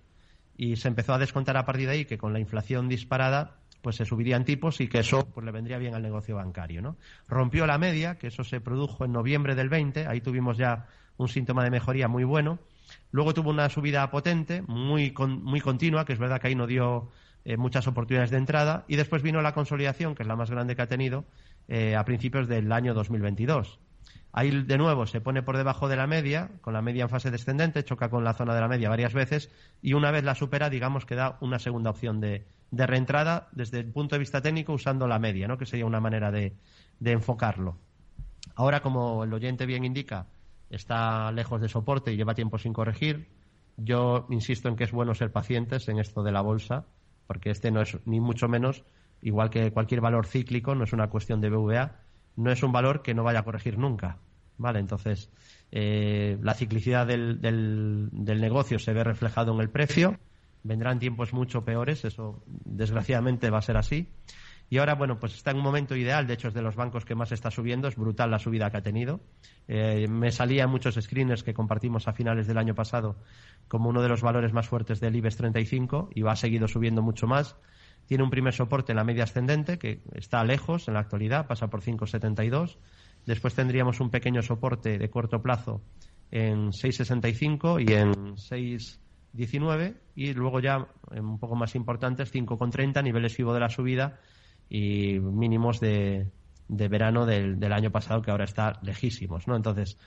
[0.57, 3.97] y se empezó a descontar a partir de ahí que con la inflación disparada pues
[3.97, 6.97] se subirían tipos y que eso pues le vendría bien al negocio bancario, ¿no?
[7.29, 11.29] Rompió la media, que eso se produjo en noviembre del 20, ahí tuvimos ya un
[11.29, 12.59] síntoma de mejoría muy bueno.
[13.13, 17.11] Luego tuvo una subida potente, muy, muy continua, que es verdad que ahí no dio
[17.45, 20.77] eh, muchas oportunidades de entrada, y después vino la consolidación, que es la más grande
[20.77, 21.25] que ha tenido,
[21.69, 23.79] eh, a principios del año 2022.
[24.33, 27.31] Ahí de nuevo se pone por debajo de la media, con la media en fase
[27.31, 29.51] descendente, choca con la zona de la media varias veces
[29.83, 33.81] y una vez la supera, digamos que da una segunda opción de, de reentrada desde
[33.81, 35.59] el punto de vista técnico usando la media, ¿no?
[35.59, 36.55] que sería una manera de,
[37.05, 37.79] enfocarlo.
[38.55, 40.27] Ahora, como el oyente bien indica,
[40.69, 43.29] está lejos de soporte y lleva tiempo sin corregir.
[43.77, 46.87] Yo insisto en que es bueno ser pacientes en esto de la bolsa,
[47.27, 48.85] porque este no es ni mucho menos,
[49.23, 51.97] igual que cualquier valor cíclico, no es una cuestión de BVA,
[52.37, 54.19] no es un valor que no vaya a corregir nunca.
[54.59, 54.79] ¿Vale?
[54.79, 55.31] Entonces,
[55.73, 60.19] eh, la ciclicidad del, del negocio se ve reflejado en el precio
[60.63, 64.09] vendrán tiempos mucho peores, eso desgraciadamente va a ser así.
[64.73, 67.05] Y ahora, bueno, pues está en un momento ideal, de hecho es de los bancos
[67.05, 69.19] que más está subiendo, es brutal la subida que ha tenido.
[69.67, 73.17] Eh, me salía en muchos screeners que compartimos a finales del año pasado
[73.67, 77.27] como uno de los valores más fuertes del IBEX 35 y va seguido subiendo mucho
[77.27, 77.57] más.
[78.07, 81.69] Tiene un primer soporte en la media ascendente que está lejos en la actualidad, pasa
[81.69, 82.79] por 5,72.
[83.27, 85.83] Después tendríamos un pequeño soporte de corto plazo
[86.31, 89.00] en 6,65 y en 6
[89.33, 94.21] 19 y luego ya un poco más importantes 5,30 niveles FIBO de la subida
[94.69, 96.31] y mínimos de,
[96.69, 99.57] de verano del, del, año pasado que ahora está lejísimos, ¿no?
[99.57, 99.99] Entonces,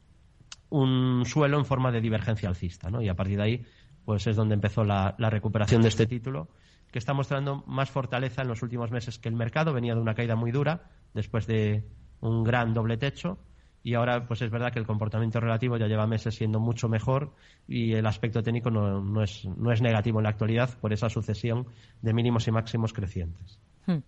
[0.69, 3.01] un suelo en forma de divergencia alcista, ¿no?
[3.01, 3.65] Y a partir de ahí
[4.07, 6.47] pues es donde empezó la, recuperación de este título,
[6.93, 9.73] que está mostrando más fortaleza en los últimos meses que el mercado.
[9.73, 10.83] Venía de una caída muy dura
[11.13, 11.83] después de
[12.21, 13.37] un gran doble techo
[13.83, 17.33] y ahora pues es verdad que el comportamiento relativo ya lleva meses siendo mucho mejor
[17.67, 21.09] y el aspecto técnico no, no, es, no es negativo en la actualidad por esa
[21.09, 21.67] sucesión
[22.01, 23.59] de mínimos y máximos crecientes.
[23.87, 24.03] Hmm.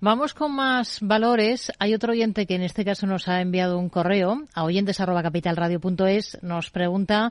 [0.00, 1.70] Vamos con más valores.
[1.78, 6.38] Hay otro oyente que en este caso nos ha enviado un correo a oyentes@capitalradio.es.
[6.42, 7.30] Nos pregunta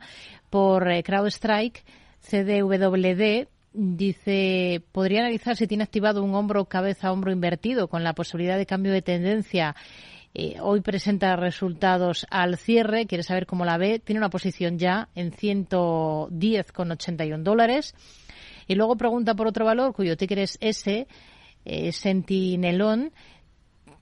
[0.52, 1.84] por eh, CrowdStrike
[2.24, 8.58] CDWD dice, podría analizar si tiene activado un hombro cabeza hombro invertido con la posibilidad
[8.58, 9.76] de cambio de tendencia.
[10.36, 14.00] Eh, hoy presenta resultados al cierre, quiere saber cómo la ve.
[14.00, 17.94] Tiene una posición ya en 110,81 dólares.
[18.68, 21.08] Y luego pregunta por otro valor cuyo ticker es S,
[21.66, 23.12] eh, Sentinelón.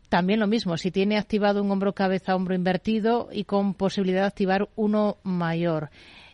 [0.09, 4.27] también lo mismo, si tiene activado un hombro cabeza hombro invertido y con posibilidad de
[4.27, 5.89] activar uno mayor.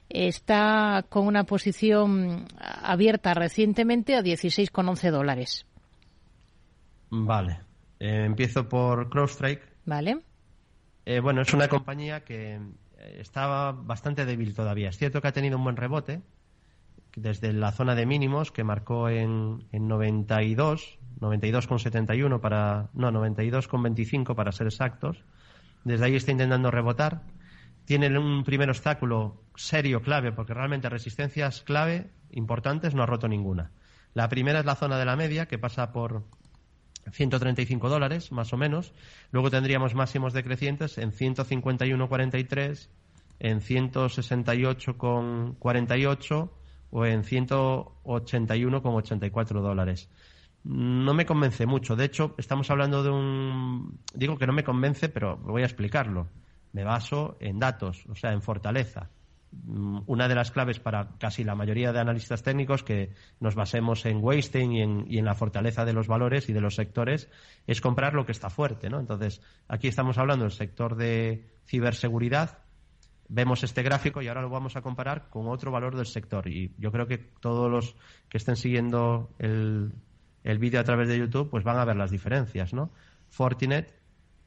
[0.10, 5.66] Está con una posición abierta recientemente a 16,11 dólares.
[7.10, 7.62] Vale.
[8.00, 9.64] Eh, empiezo por CrowdStrike.
[9.86, 10.20] Vale.
[11.06, 14.90] Eh, bueno, es una compañía que eh, estaba bastante débil todavía.
[14.90, 16.22] Es cierto que ha tenido un buen rebote
[17.16, 24.52] desde la zona de mínimos que marcó en, en 92, 92,71 para, no, 92,25 para
[24.52, 25.24] ser exactos.
[25.84, 27.22] Desde ahí está intentando rebotar.
[27.88, 33.72] Tiene un primer obstáculo serio, clave, porque realmente resistencias clave importantes no ha roto ninguna.
[34.14, 36.26] La primera es la zona de la media, que pasa por
[37.10, 38.92] 135 dólares, más o menos.
[39.32, 42.90] Luego tendríamos máximos decrecientes en 151,43,
[43.40, 46.50] en 168,48
[46.92, 50.10] o en 181,84 dólares.
[50.66, 51.96] No me convence mucho.
[51.96, 53.98] De hecho, estamos hablando de un.
[54.14, 56.28] Digo que no me convence, pero voy a explicarlo.
[56.74, 59.10] Me baso en datos, o sea, en fortaleza.
[59.52, 64.06] Mm, una de las claves para casi la mayoría de analistas técnicos que nos basemos
[64.06, 67.30] en en, y en, la fortaleza de los valores y de los sectores
[67.66, 69.00] es comprar lo que está fuerte, ¿no?
[69.00, 72.60] Entonces, aquí estamos hablando del sector de ciberseguridad,
[73.30, 76.48] vemos este gráfico y ahora lo vamos a comparar con otro valor del sector.
[76.48, 77.96] Y yo creo que todos los
[78.30, 79.94] que estén siguiendo el,
[80.44, 82.92] el vídeo a través de YouTube, pues van a ver las diferencias, ¿no?
[83.30, 83.94] Fortinet,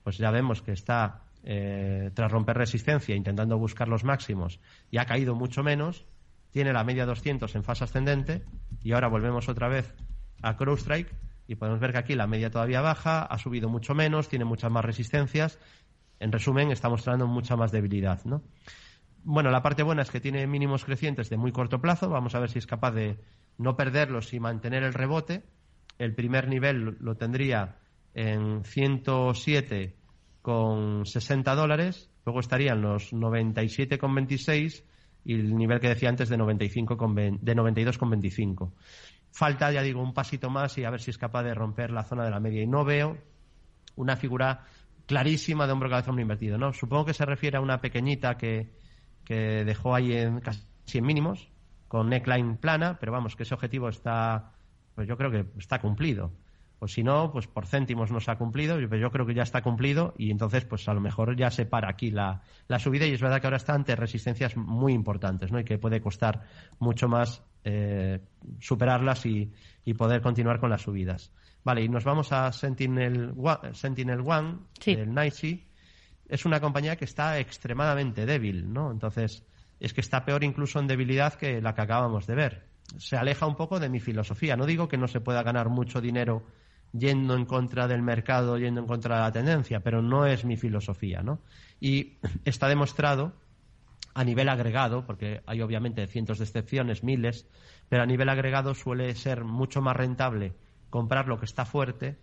[0.03, 4.61] pues ya vemos que está eh, tras romper resistencia, intentando buscar los máximos,
[4.91, 6.07] y ha caído mucho menos,
[6.51, 8.45] tiene la media 200 en fase ascendente,
[8.83, 9.95] y ahora volvemos otra vez
[10.43, 11.15] a CrowdStrike,
[11.47, 14.71] y podemos ver que aquí la media todavía baja, ha subido mucho menos, tiene muchas
[14.71, 15.59] más resistencias,
[16.21, 18.43] en resumen, está mostrando mucha más debilidad, ¿no?
[19.25, 22.09] Bueno, la parte buena es que tiene mínimos crecientes de muy corto plazo.
[22.09, 23.19] Vamos a ver si es capaz de
[23.59, 25.45] no perderlos y mantener el rebote.
[25.99, 27.77] El primer nivel lo tendría
[28.15, 29.97] en 107
[30.43, 34.85] con 60 dólares, luego estarían los 97,26
[35.25, 38.73] y el nivel que decía antes de, 95 con, de 92,25.
[39.33, 42.05] Falta, ya digo, un pasito más y a ver si es capaz de romper la
[42.05, 42.63] zona de la media.
[42.63, 43.19] Y no veo
[43.97, 44.65] una figura
[45.07, 46.73] clarísima de hombro cabeza invertido, ¿no?
[46.73, 48.73] Supongo que se refiere a una pequeñita que,
[49.25, 50.63] que dejó ahí en casi
[50.95, 51.49] en mínimos,
[51.87, 54.53] con neckline plana, pero vamos, que ese objetivo está,
[54.95, 56.33] pues yo creo que está cumplido
[56.81, 59.43] o si no, pues por céntimos no se ha cumplido, yo, yo creo que ya
[59.43, 63.07] está cumplido y entonces pues a lo mejor ya se para aquí la, la subida
[63.07, 65.61] y es verdad que ahora está ante resistencias muy importantes ¿no?
[65.61, 66.43] y que puede costar
[66.79, 68.21] mucho más eh,
[68.59, 69.53] superarlas y,
[69.85, 71.31] y, poder continuar con las subidas.
[71.63, 75.67] Vale, y nos vamos a Sentinel One, Sentinel One el NICE.
[76.27, 78.91] Es una compañía que está extremadamente débil, ¿no?
[78.91, 79.45] Entonces,
[79.79, 82.67] es que está peor incluso en debilidad que la que acabamos de ver.
[82.97, 84.57] Se aleja un poco de mi filosofía.
[84.57, 86.47] No digo que no se pueda ganar mucho dinero
[86.93, 90.57] yendo en contra del mercado, yendo en contra de la tendencia, pero no es mi
[90.57, 91.41] filosofía, ¿no?
[91.81, 93.33] Y está demostrado
[94.15, 97.47] a nivel agregado, porque hay obviamente cientos de excepciones, miles,
[97.89, 100.55] pero a nivel agregado suele ser mucho más rentable
[100.91, 102.19] comprar lo que está fuerte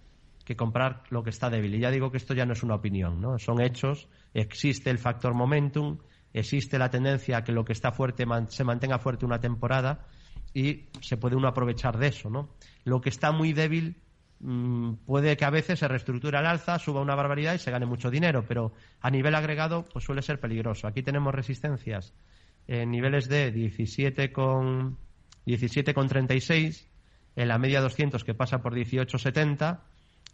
[0.47, 1.76] que comprar lo que está débil.
[1.76, 3.38] Y ya digo que esto ya no es una opinión, ¿no?
[3.38, 5.97] Son hechos, existe el factor momentum,
[6.32, 10.07] existe la tendencia a que lo que está fuerte se mantenga fuerte una temporada
[10.53, 12.55] y se puede uno aprovechar de eso, ¿no?
[12.86, 13.97] Lo que está muy débil
[14.39, 17.85] Mm, puede que a veces se reestructure al alza, suba una barbaridad y se gane
[17.85, 20.88] mucho dinero, pero a nivel agregado pues suele ser peligroso.
[20.88, 22.13] Aquí tenemos resistencias
[22.67, 24.97] en niveles de 17 con
[25.45, 26.88] 36
[27.35, 29.79] en la media 200 que pasa por 18,70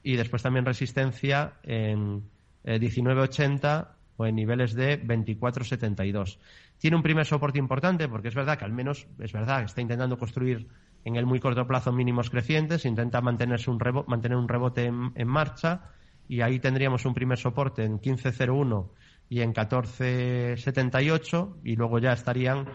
[0.04, 2.24] y después también resistencia en
[2.66, 3.86] 19,80 eh,
[4.18, 6.40] o en niveles de 24,72.
[6.78, 10.18] Tiene un primer soporte importante porque es verdad que al menos es verdad está intentando
[10.18, 10.68] construir
[11.06, 15.92] en el muy corto plazo mínimos crecientes, intenta mantenerse un mantener un rebote en, marcha
[16.28, 18.90] y ahí tendríamos un primer soporte en 15.01
[19.30, 22.68] y en 14.78 y luego ya estarían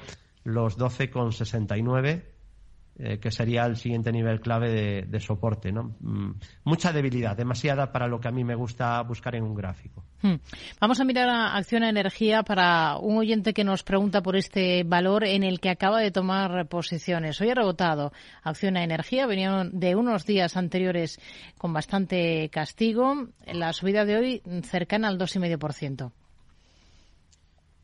[0.45, 2.38] los 12.69
[3.01, 5.71] eh, que sería el siguiente nivel clave de, soporte.
[5.71, 5.95] ¿no?
[6.01, 6.33] Mm,
[6.65, 10.05] mucha debilidad, demasiada para lo que a mí me gusta buscar en un gráfico.
[10.21, 10.35] Hmm.
[10.81, 14.83] Vamos a mirar a Acción a Energía para un oyente que nos pregunta por este
[14.83, 17.41] valor en el que acaba de tomar posiciones.
[17.41, 21.21] Hoy ha rebotado Acción a Energía, venía de unos días anteriores
[21.57, 23.29] con bastante castigo.
[23.47, 26.11] La subida de hoy cercana al 2,5%.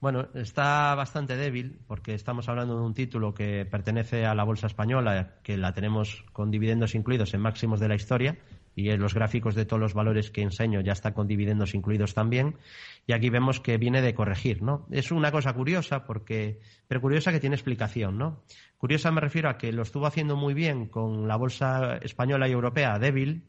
[0.04, 4.66] Bueno, está bastante débil porque estamos hablando de un título que pertenece a la bolsa
[4.66, 8.36] española, que la tenemos con dividendos incluidos en máximos de la historia
[8.76, 12.12] y en los gráficos de todos los valores que enseño ya está con dividendos incluidos
[12.12, 12.58] también.
[13.06, 14.86] Y aquí vemos que viene de corregir, ¿no?
[14.90, 18.42] Es una cosa curiosa porque, pero curiosa que tiene explicación, ¿no?
[18.76, 22.52] Curiosa me refiero a que lo estuvo haciendo muy bien con la bolsa española y
[22.52, 23.44] europea débil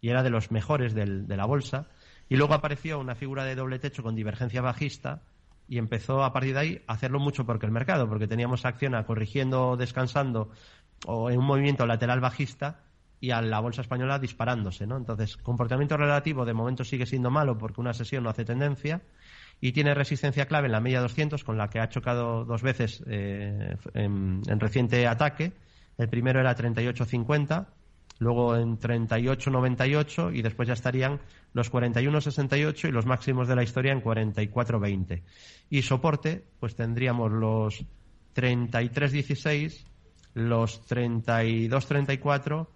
[0.00, 1.86] y era de los mejores de la bolsa
[2.28, 5.22] Y luego apareció una figura de doble techo con divergencia bajista
[5.70, 8.96] y empezó a partir de ahí a hacerlo mucho porque el mercado, porque teníamos acción
[8.96, 10.50] a corrigiendo, descansando
[11.06, 12.80] o en un movimiento lateral bajista
[13.20, 14.96] y a la bolsa española disparándose, ¿no?
[14.96, 19.02] Entonces, comportamiento relativo de momento sigue siendo malo porque una sesión no hace tendencia
[19.60, 23.04] y tiene resistencia clave en la media 200 con la que ha chocado dos veces
[23.06, 25.52] eh, en, reciente ataque.
[25.98, 27.66] El primero era 38.50,
[28.20, 31.20] luego en 38.98 y después ya estarían
[31.52, 35.22] los 41.68 y los máximos de la historia en 44.20.
[35.70, 37.84] Y soporte, pues tendríamos los
[38.36, 39.84] 33.16,
[40.34, 42.66] los 32.34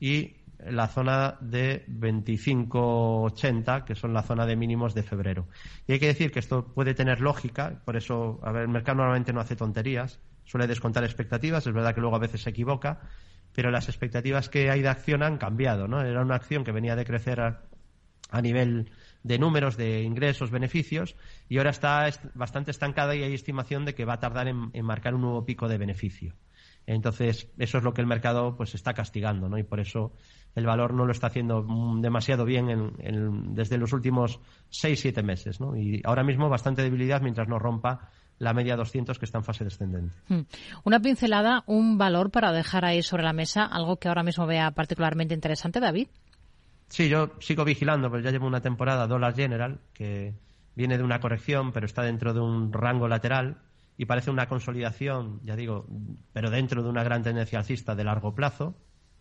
[0.00, 0.36] y
[0.66, 5.46] la zona de 25.80, que son la zona de mínimos de febrero.
[5.86, 8.96] Y hay que decir que esto puede tener lógica, por eso, a ver, el mercado
[8.96, 13.02] normalmente no hace tonterías, suele descontar expectativas, es verdad que luego a veces se equivoca,
[13.54, 16.02] pero las expectativas que hay de acción han cambiado, ¿no?
[16.02, 17.62] Era una acción que venía de crecer a,
[18.42, 18.90] nivel
[19.22, 21.14] de números, de ingresos, beneficios,
[21.48, 24.84] y ahora está bastante estancada y hay estimación de que va a tardar en, en
[24.84, 26.34] marcar un nuevo pico de beneficio.
[26.86, 29.56] Entonces, eso es lo que el mercado pues está castigando, ¿no?
[29.56, 30.12] Y por eso
[30.54, 31.64] el valor no lo está haciendo
[32.00, 32.92] demasiado bien
[33.54, 35.76] desde los últimos seis, siete meses, ¿no?
[35.76, 39.64] Y ahora mismo bastante debilidad mientras no rompa la media 200 que está en fase
[39.64, 40.14] descendente.
[40.28, 40.42] Hmm.
[40.84, 44.70] Una pincelada, un valor para dejar ahí sobre la mesa, algo que ahora mismo vea
[44.72, 46.08] particularmente interesante, David.
[46.88, 50.34] Sí, yo sigo vigilando, pero ya llevo una temporada Dollar General, que
[50.74, 53.58] viene de una corrección, pero está dentro de un rango lateral
[53.96, 55.86] y parece una consolidación, ya digo,
[56.32, 58.76] pero dentro de una gran tendencia alcista de largo plazo.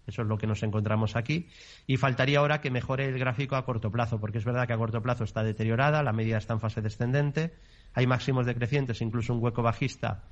[0.06, 1.48] Eso es lo que nos encontramos aquí.
[1.88, 4.78] Y faltaría ahora que mejore el gráfico a corto plazo, porque es verdad que a
[4.78, 7.54] corto plazo está deteriorada, la media está en fase descendente,
[7.94, 10.24] hay máximos decrecientes, incluso un hueco bajista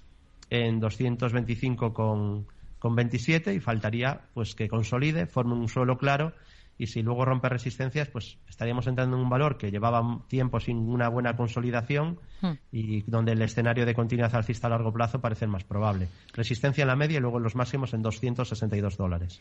[0.49, 2.47] en 225 con,
[2.79, 6.33] con 27 y faltaría pues que consolide, forme un suelo claro
[6.81, 10.77] y si luego rompe resistencias, pues estaríamos entrando en un valor que llevaba tiempo sin
[10.77, 12.53] una buena consolidación hmm.
[12.71, 16.07] y donde el escenario de continuidad alcista a largo plazo parece más probable.
[16.33, 19.39] Resistencia en la media y luego en los máximos en 262 dólares.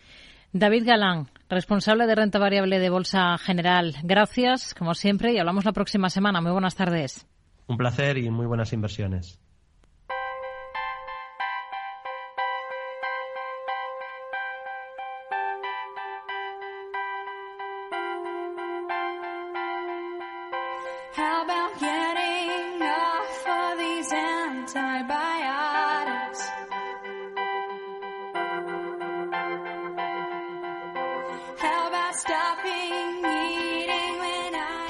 [0.52, 3.94] David Galán, responsable de renta variable de Bolsa General.
[4.02, 6.42] Gracias, como siempre, y hablamos la próxima semana.
[6.42, 7.29] Muy buenas tardes.
[7.70, 9.40] Un placer y muy buenas inversiones.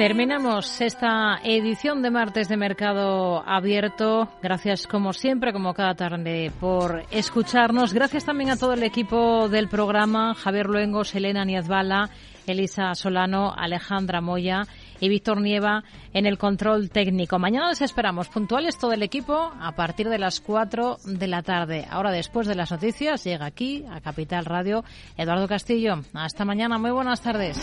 [0.00, 4.30] Terminamos esta edición de martes de Mercado Abierto.
[4.42, 7.92] Gracias como siempre, como cada tarde, por escucharnos.
[7.92, 12.08] Gracias también a todo el equipo del programa, Javier Luengo, Selena Niazbala,
[12.46, 14.62] Elisa Solano, Alejandra Moya
[15.00, 15.84] y Víctor Nieva
[16.14, 17.38] en el control técnico.
[17.38, 21.86] Mañana les esperamos puntuales todo el equipo a partir de las 4 de la tarde.
[21.90, 24.82] Ahora después de las noticias llega aquí a Capital Radio
[25.18, 26.00] Eduardo Castillo.
[26.14, 27.62] Hasta mañana, muy buenas tardes.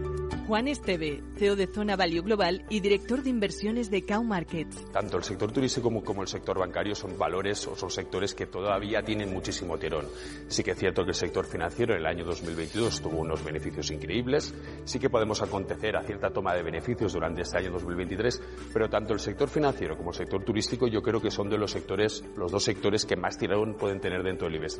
[0.47, 4.91] Juan Esteve, CEO de Zona Value Global y director de inversiones de Cow Markets.
[4.91, 9.01] Tanto el sector turístico como, el sector bancario son valores o son sectores que todavía
[9.01, 10.07] tienen muchísimo tirón.
[10.47, 13.91] Sí que es cierto que el sector financiero en el año 2022 tuvo unos beneficios
[13.91, 14.53] increíbles.
[14.83, 18.41] Sí que podemos acontecer a cierta toma de beneficios durante este año 2023,
[18.73, 21.71] pero tanto el sector financiero como el sector turístico yo creo que son de los
[21.71, 24.79] sectores, los dos sectores que más tirón pueden tener dentro del IBEX.